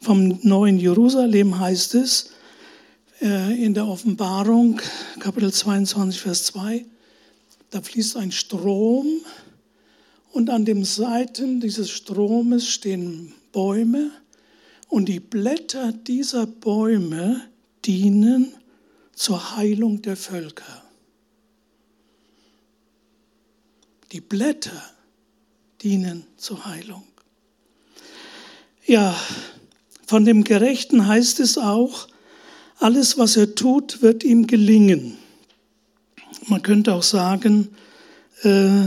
[0.01, 2.32] vom neuen Jerusalem heißt es
[3.22, 4.82] äh, in der Offenbarung,
[5.20, 6.86] Kapitel 22, Vers 2,
[7.70, 9.07] da fließt ein Strom
[10.32, 14.12] und an den Seiten dieses Stromes stehen Bäume
[14.88, 17.42] und die Blätter dieser Bäume
[17.86, 18.54] dienen
[19.14, 20.84] zur Heilung der Völker.
[24.12, 24.84] Die Blätter
[25.82, 27.04] dienen zur Heilung.
[28.86, 29.16] Ja,
[30.08, 32.08] von dem Gerechten heißt es auch,
[32.80, 35.18] alles, was er tut, wird ihm gelingen.
[36.48, 37.70] Man könnte auch sagen,
[38.44, 38.86] äh,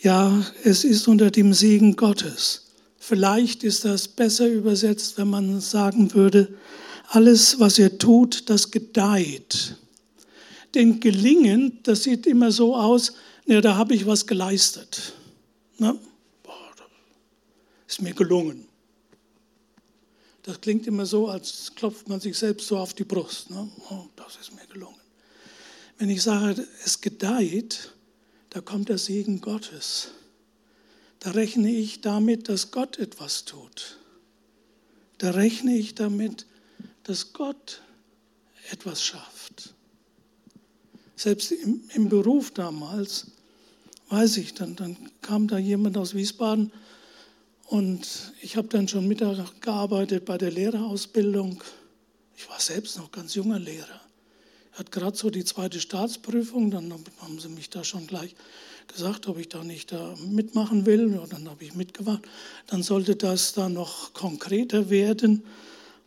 [0.00, 2.66] ja, es ist unter dem Segen Gottes.
[2.98, 6.56] Vielleicht ist das besser übersetzt, wenn man sagen würde,
[7.08, 9.76] alles, was er tut, das gedeiht.
[10.74, 13.14] Denn gelingen, das sieht immer so aus,
[13.46, 15.14] ne, da habe ich was geleistet.
[15.78, 15.96] Na,
[17.88, 18.66] ist mir gelungen.
[20.42, 23.50] Das klingt immer so, als klopft man sich selbst so auf die Brust.
[23.50, 23.68] Ne?
[23.90, 25.00] Oh, das ist mir gelungen.
[25.98, 27.92] Wenn ich sage, es gedeiht,
[28.50, 30.08] da kommt der Segen Gottes.
[31.20, 33.98] Da rechne ich damit, dass Gott etwas tut.
[35.18, 36.46] Da rechne ich damit,
[37.04, 37.82] dass Gott
[38.70, 39.74] etwas schafft.
[41.16, 43.26] Selbst im, im Beruf damals,
[44.08, 46.72] weiß ich, dann, dann kam da jemand aus Wiesbaden
[47.66, 51.62] und ich habe dann schon Mittag gearbeitet bei der Lehrerausbildung.
[52.36, 54.00] Ich war selbst noch ganz junger Lehrer.
[54.72, 58.34] Hat gerade so die zweite Staatsprüfung, dann haben sie mich da schon gleich
[58.86, 61.18] gesagt, ob ich da nicht da mitmachen will.
[61.18, 62.22] Und dann habe ich mitgemacht.
[62.66, 65.44] Dann sollte das da noch konkreter werden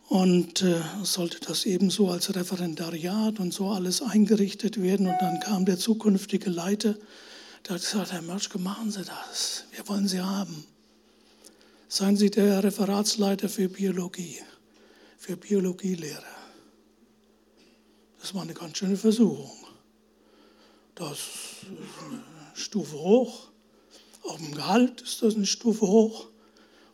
[0.09, 5.07] und äh, sollte das ebenso als Referendariat und so alles eingerichtet werden.
[5.07, 6.95] Und dann kam der zukünftige Leiter,
[7.68, 10.66] der hat gesagt, Herr Mörschke, machen Sie das, wir wollen Sie haben.
[11.88, 14.39] Seien Sie der Referatsleiter für Biologie,
[15.18, 16.43] für Biologielehrer.
[18.24, 19.51] Das war eine ganz schöne Versuchung.
[20.95, 21.69] Das ist
[22.01, 22.24] eine
[22.55, 23.49] Stufe hoch.
[24.24, 26.30] Auf dem Gehalt ist das eine Stufe hoch.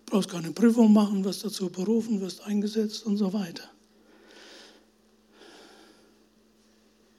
[0.06, 3.70] Du brauchst keine Prüfung machen, wirst dazu berufen, wirst eingesetzt und so weiter.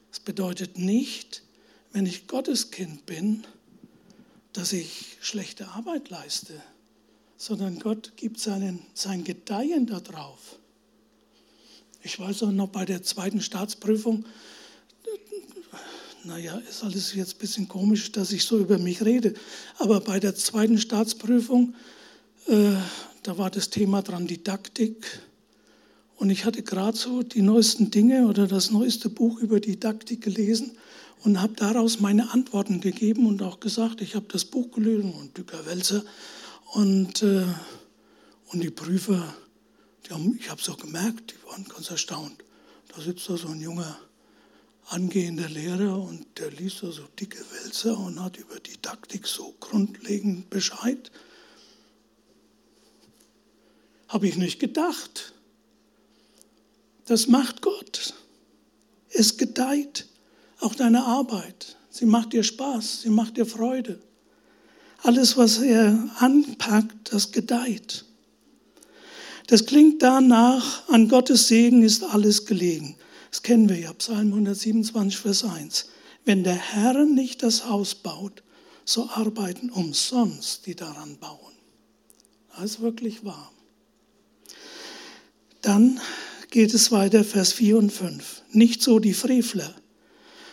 [0.09, 1.41] Das bedeutet nicht,
[1.91, 3.47] wenn ich Gotteskind bin,
[4.51, 6.61] dass ich schlechte Arbeit leiste
[7.41, 10.59] sondern Gott gibt seinen, sein Gedeihen darauf.
[12.03, 14.25] Ich weiß auch noch bei der zweiten Staatsprüfung,
[16.23, 19.33] naja, ist alles jetzt ein bisschen komisch, dass ich so über mich rede,
[19.77, 21.75] aber bei der zweiten Staatsprüfung,
[22.47, 22.73] äh,
[23.23, 25.21] da war das Thema dran Didaktik.
[26.17, 30.71] Und ich hatte gerade so die neuesten Dinge oder das neueste Buch über Didaktik gelesen
[31.23, 35.37] und habe daraus meine Antworten gegeben und auch gesagt, ich habe das Buch gelesen und
[35.37, 36.03] Dücker Welser
[36.73, 37.45] und, äh,
[38.51, 39.33] und die Prüfer,
[40.09, 42.43] haben, ich habe es auch gemerkt, die waren ganz erstaunt.
[42.93, 43.99] Da sitzt da so ein junger,
[44.87, 50.49] angehender Lehrer und der liest da so dicke Wälzer und hat über Didaktik so grundlegend
[50.49, 51.11] Bescheid.
[54.07, 55.33] Habe ich nicht gedacht.
[57.05, 58.13] Das macht Gott.
[59.09, 60.07] Es gedeiht.
[60.59, 61.77] Auch deine Arbeit.
[61.89, 63.99] Sie macht dir Spaß, sie macht dir Freude.
[65.03, 68.05] Alles, was er anpackt, das gedeiht.
[69.51, 72.95] Das klingt danach, an Gottes Segen ist alles gelegen.
[73.31, 75.89] Das kennen wir ja, Psalm 127, Vers 1.
[76.23, 78.43] Wenn der Herr nicht das Haus baut,
[78.85, 81.53] so arbeiten umsonst die daran bauen.
[82.55, 83.51] Das ist wirklich wahr.
[85.59, 85.99] Dann
[86.49, 88.43] geht es weiter, Vers 4 und 5.
[88.53, 89.75] Nicht so die Frevler.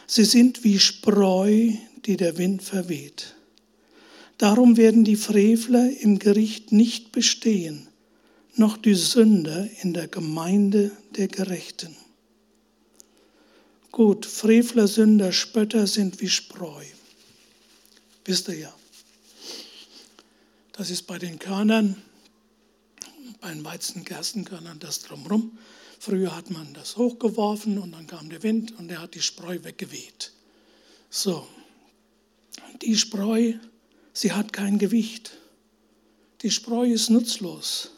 [0.09, 1.71] Sie sind wie Spreu,
[2.05, 3.37] die der Wind verweht.
[4.39, 7.88] Darum werden die Frevler im Gericht nicht bestehen,
[8.59, 11.97] noch die Sünder in der Gemeinde der Gerechten.
[13.91, 16.85] Gut, Frevler, Sünder, Spötter sind wie Spreu.
[18.25, 18.75] Wisst ihr ja.
[20.73, 22.01] Das ist bei den Körnern,
[23.41, 25.59] bei den Weizen-Gerstenkörnern das drumherum.
[25.99, 29.59] Früher hat man das hochgeworfen und dann kam der Wind und er hat die Spreu
[29.63, 30.33] weggeweht.
[31.11, 31.49] So,
[32.83, 33.55] die Spreu
[34.19, 35.31] Sie hat kein Gewicht.
[36.43, 37.93] Die Spreu ist nutzlos.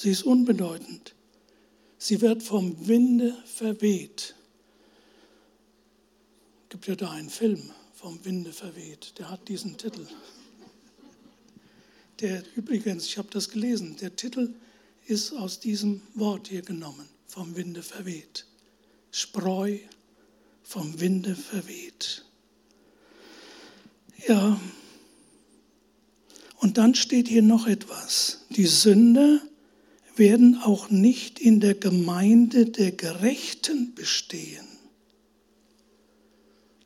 [0.00, 1.14] Sie ist unbedeutend.
[1.98, 4.34] Sie wird vom Winde verweht.
[6.62, 9.12] Es gibt ja da einen Film, vom Winde verweht.
[9.18, 10.06] Der hat diesen Titel.
[12.20, 14.54] Der übrigens, ich habe das gelesen, der Titel
[15.04, 18.46] ist aus diesem Wort hier genommen, vom Winde verweht.
[19.10, 19.76] Spreu
[20.62, 22.24] vom Winde verweht.
[24.26, 24.58] Ja,
[26.56, 28.46] und dann steht hier noch etwas.
[28.48, 29.42] Die Sünder
[30.16, 34.66] werden auch nicht in der Gemeinde der Gerechten bestehen.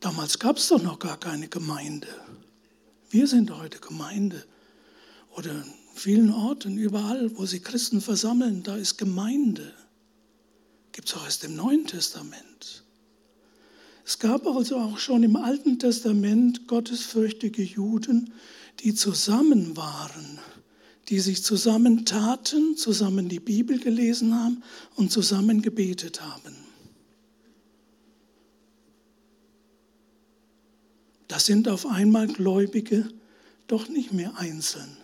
[0.00, 2.08] Damals gab es doch noch gar keine Gemeinde.
[3.10, 4.44] Wir sind heute Gemeinde.
[5.36, 5.64] Oder in
[5.94, 9.72] vielen Orten, überall, wo sie Christen versammeln, da ist Gemeinde.
[10.92, 12.84] Gibt es auch erst im Neuen Testament.
[14.04, 18.32] Es gab also auch schon im Alten Testament gottesfürchtige Juden,
[18.80, 20.38] die zusammen waren,
[21.08, 24.62] die sich zusammentaten, zusammen die Bibel gelesen haben
[24.96, 26.56] und zusammen gebetet haben.
[31.28, 33.08] Das sind auf einmal Gläubige
[33.66, 34.96] doch nicht mehr einzeln,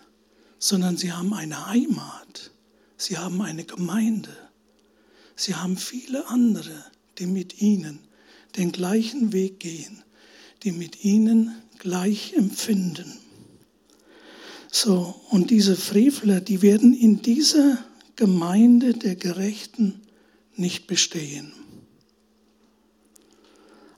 [0.58, 2.52] sondern sie haben eine Heimat,
[2.96, 4.36] sie haben eine Gemeinde,
[5.34, 6.84] sie haben viele andere,
[7.18, 7.98] die mit ihnen
[8.56, 10.02] den gleichen Weg gehen,
[10.62, 13.19] die mit ihnen gleich empfinden.
[14.70, 17.78] So, und diese Frevler, die werden in dieser
[18.14, 20.00] Gemeinde der Gerechten
[20.54, 21.52] nicht bestehen.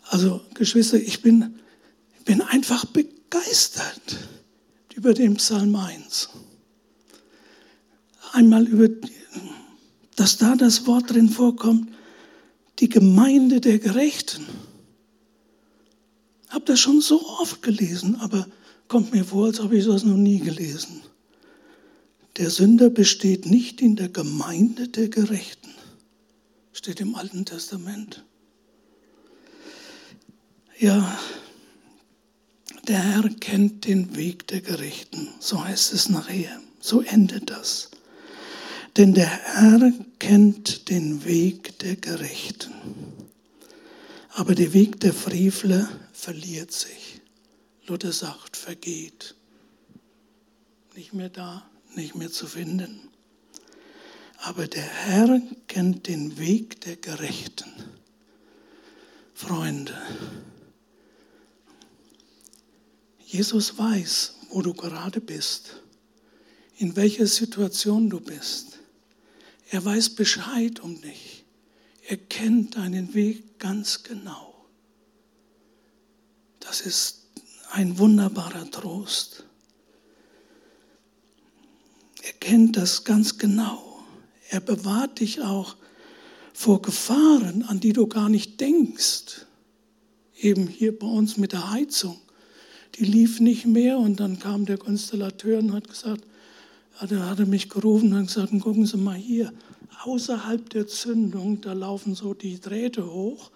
[0.04, 1.60] Also, Geschwister, ich bin,
[2.24, 4.28] bin einfach begeistert
[4.94, 6.30] über den Psalm 1.
[8.32, 8.88] Einmal über,
[10.16, 11.92] dass da das Wort drin vorkommt,
[12.78, 14.46] die Gemeinde der Gerechten.
[16.46, 18.46] Ich habe das schon so oft gelesen, aber
[18.92, 21.00] kommt mir vor, als habe ich das noch nie gelesen.
[22.36, 25.70] Der Sünder besteht nicht in der Gemeinde der Gerechten.
[26.74, 28.22] Steht im Alten Testament.
[30.78, 31.18] Ja,
[32.86, 35.28] der Herr kennt den Weg der Gerechten.
[35.40, 36.60] So heißt es nachher.
[36.78, 37.92] So endet das.
[38.98, 42.74] Denn der Herr kennt den Weg der Gerechten.
[44.34, 47.01] Aber der Weg der Frevler verliert sich.
[47.86, 49.34] Luther sagt, vergeht.
[50.94, 53.08] Nicht mehr da, nicht mehr zu finden.
[54.38, 57.72] Aber der Herr kennt den Weg der Gerechten.
[59.34, 59.96] Freunde,
[63.24, 65.82] Jesus weiß, wo du gerade bist,
[66.76, 68.78] in welcher Situation du bist.
[69.70, 71.44] Er weiß Bescheid um dich.
[72.06, 74.66] Er kennt deinen Weg ganz genau.
[76.60, 77.21] Das ist
[77.72, 79.44] ein wunderbarer Trost.
[82.22, 84.04] Er kennt das ganz genau.
[84.50, 85.76] Er bewahrt dich auch
[86.52, 89.46] vor Gefahren, an die du gar nicht denkst.
[90.38, 92.20] Eben hier bei uns mit der Heizung.
[92.96, 96.26] Die lief nicht mehr und dann kam der Konstellateur und hat gesagt,
[97.00, 99.50] da hat er mich gerufen und gesagt, gucken Sie mal hier,
[100.04, 103.50] außerhalb der Zündung, da laufen so die Drähte hoch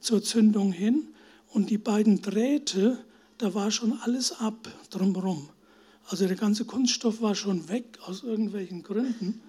[0.00, 1.08] zur Zündung hin
[1.52, 2.98] und die beiden Drähte,
[3.38, 5.48] da war schon alles ab drumherum.
[6.06, 9.40] Also der ganze Kunststoff war schon weg aus irgendwelchen Gründen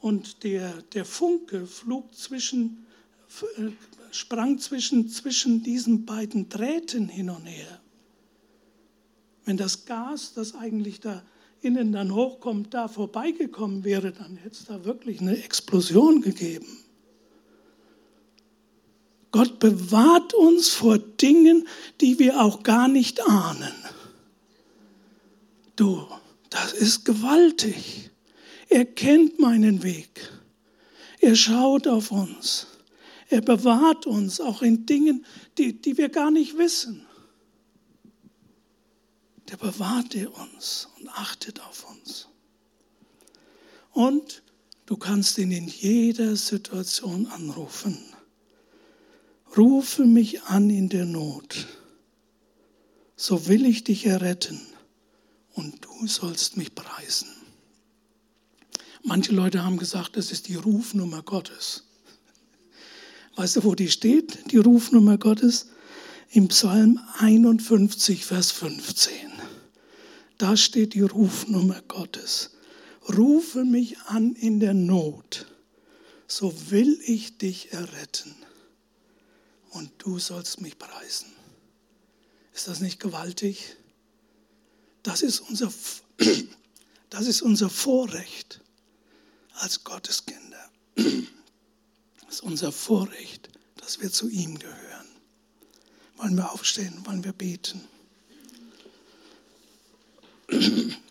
[0.00, 2.86] und der, der Funke flog zwischen,
[3.56, 3.70] äh,
[4.10, 7.80] sprang zwischen, zwischen diesen beiden Drähten hin und her.
[9.44, 11.22] Wenn das Gas, das eigentlich da
[11.60, 16.66] innen dann hochkommt, da vorbeigekommen wäre, dann hätte es da wirklich eine Explosion gegeben.
[19.30, 21.68] Gott bewahrt uns vor Dingen,
[22.00, 23.72] die wir auch gar nicht ahnen.
[25.76, 26.06] Du,
[26.50, 28.10] das ist gewaltig.
[28.68, 30.32] Er kennt meinen Weg.
[31.20, 32.66] Er schaut auf uns.
[33.28, 35.26] Er bewahrt uns auch in Dingen,
[35.58, 37.06] die, die wir gar nicht wissen
[39.50, 42.28] der bewahrt er uns und achtet auf uns.
[43.92, 44.42] Und
[44.86, 47.98] du kannst ihn in jeder Situation anrufen.
[49.58, 51.66] Rufe mich an in der Not,
[53.16, 54.60] so will ich dich erretten
[55.54, 57.26] und du sollst mich preisen.
[59.02, 61.82] Manche Leute haben gesagt, das ist die Rufnummer Gottes.
[63.34, 65.70] Weißt du, wo die steht, die Rufnummer Gottes?
[66.30, 69.12] Im Psalm 51, Vers 15.
[70.36, 72.50] Da steht die Rufnummer Gottes.
[73.08, 75.46] Rufe mich an in der Not,
[76.28, 78.36] so will ich dich erretten
[79.70, 81.32] und du sollst mich preisen.
[82.54, 83.76] Ist das nicht gewaltig?
[85.02, 85.72] Das ist unser,
[87.10, 88.60] das ist unser Vorrecht
[89.54, 90.70] als Gotteskinder.
[92.26, 95.06] Das ist unser Vorrecht, dass wir zu ihm gehören.
[96.18, 97.88] Wollen wir aufstehen, wollen wir beten?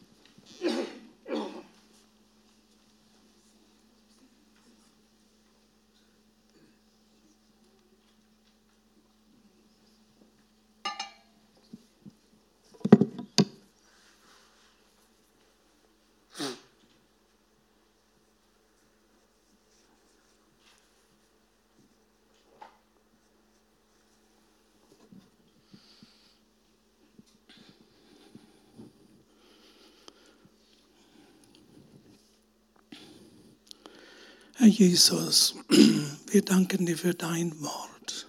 [34.68, 35.56] Herr Jesus,
[36.28, 38.28] wir danken dir für dein Wort.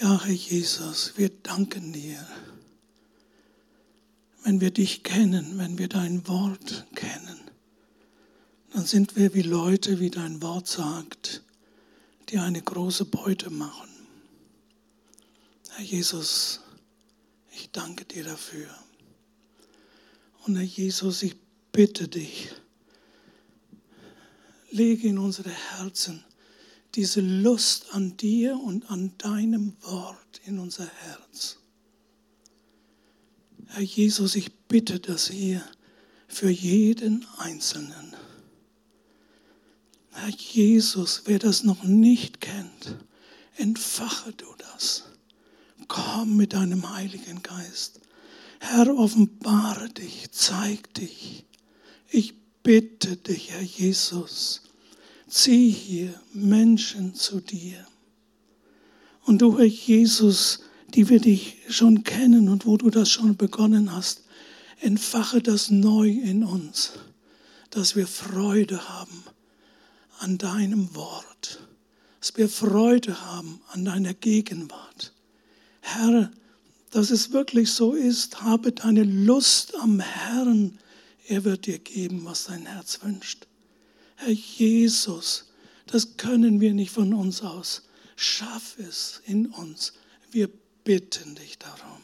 [0.00, 2.24] Ja, Herr Jesus, wir danken dir.
[4.44, 7.40] Wenn wir dich kennen, wenn wir dein Wort kennen,
[8.72, 11.42] dann sind wir wie Leute, wie dein Wort sagt,
[12.28, 13.90] die eine große Beute machen.
[15.70, 16.60] Herr Jesus,
[17.50, 18.68] ich danke dir dafür.
[20.46, 21.34] Und Herr Jesus, ich
[21.72, 22.50] bitte dich,
[24.72, 26.24] lege in unsere Herzen
[26.94, 31.58] diese Lust an dir und an deinem Wort in unser Herz.
[33.68, 35.64] Herr Jesus, ich bitte das hier
[36.28, 38.14] für jeden Einzelnen.
[40.10, 42.96] Herr Jesus, wer das noch nicht kennt,
[43.56, 45.04] entfache du das.
[45.88, 48.00] Komm mit deinem Heiligen Geist.
[48.60, 51.46] Herr, offenbare dich, zeig dich.
[52.10, 54.62] Ich bitte dich, Herr Jesus,
[55.28, 57.86] zieh hier Menschen zu dir.
[59.24, 60.60] Und du, Herr Jesus,
[60.94, 64.22] die wir dich schon kennen und wo du das schon begonnen hast,
[64.80, 66.92] entfache das neu in uns,
[67.70, 69.22] dass wir Freude haben
[70.18, 71.60] an deinem Wort,
[72.20, 75.12] dass wir Freude haben an deiner Gegenwart.
[75.80, 76.30] Herr,
[76.90, 80.78] dass es wirklich so ist, habe deine Lust am Herrn,
[81.26, 83.46] er wird dir geben, was dein Herz wünscht.
[84.16, 85.52] Herr Jesus,
[85.86, 87.82] das können wir nicht von uns aus.
[88.16, 89.92] Schaff es in uns.
[90.30, 90.48] Wir
[90.84, 92.00] bitten dich darum.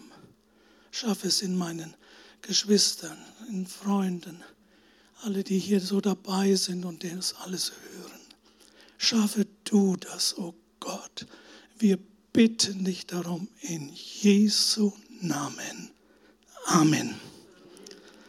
[0.90, 1.94] Schaff es in meinen
[2.42, 4.42] Geschwistern, in Freunden,
[5.22, 8.20] alle, die hier so dabei sind und das alles hören.
[8.98, 11.26] Schaffe du das, o oh Gott.
[11.78, 11.98] Wir
[12.32, 15.90] bitten dich darum in Jesu Namen.
[16.66, 17.27] Amen.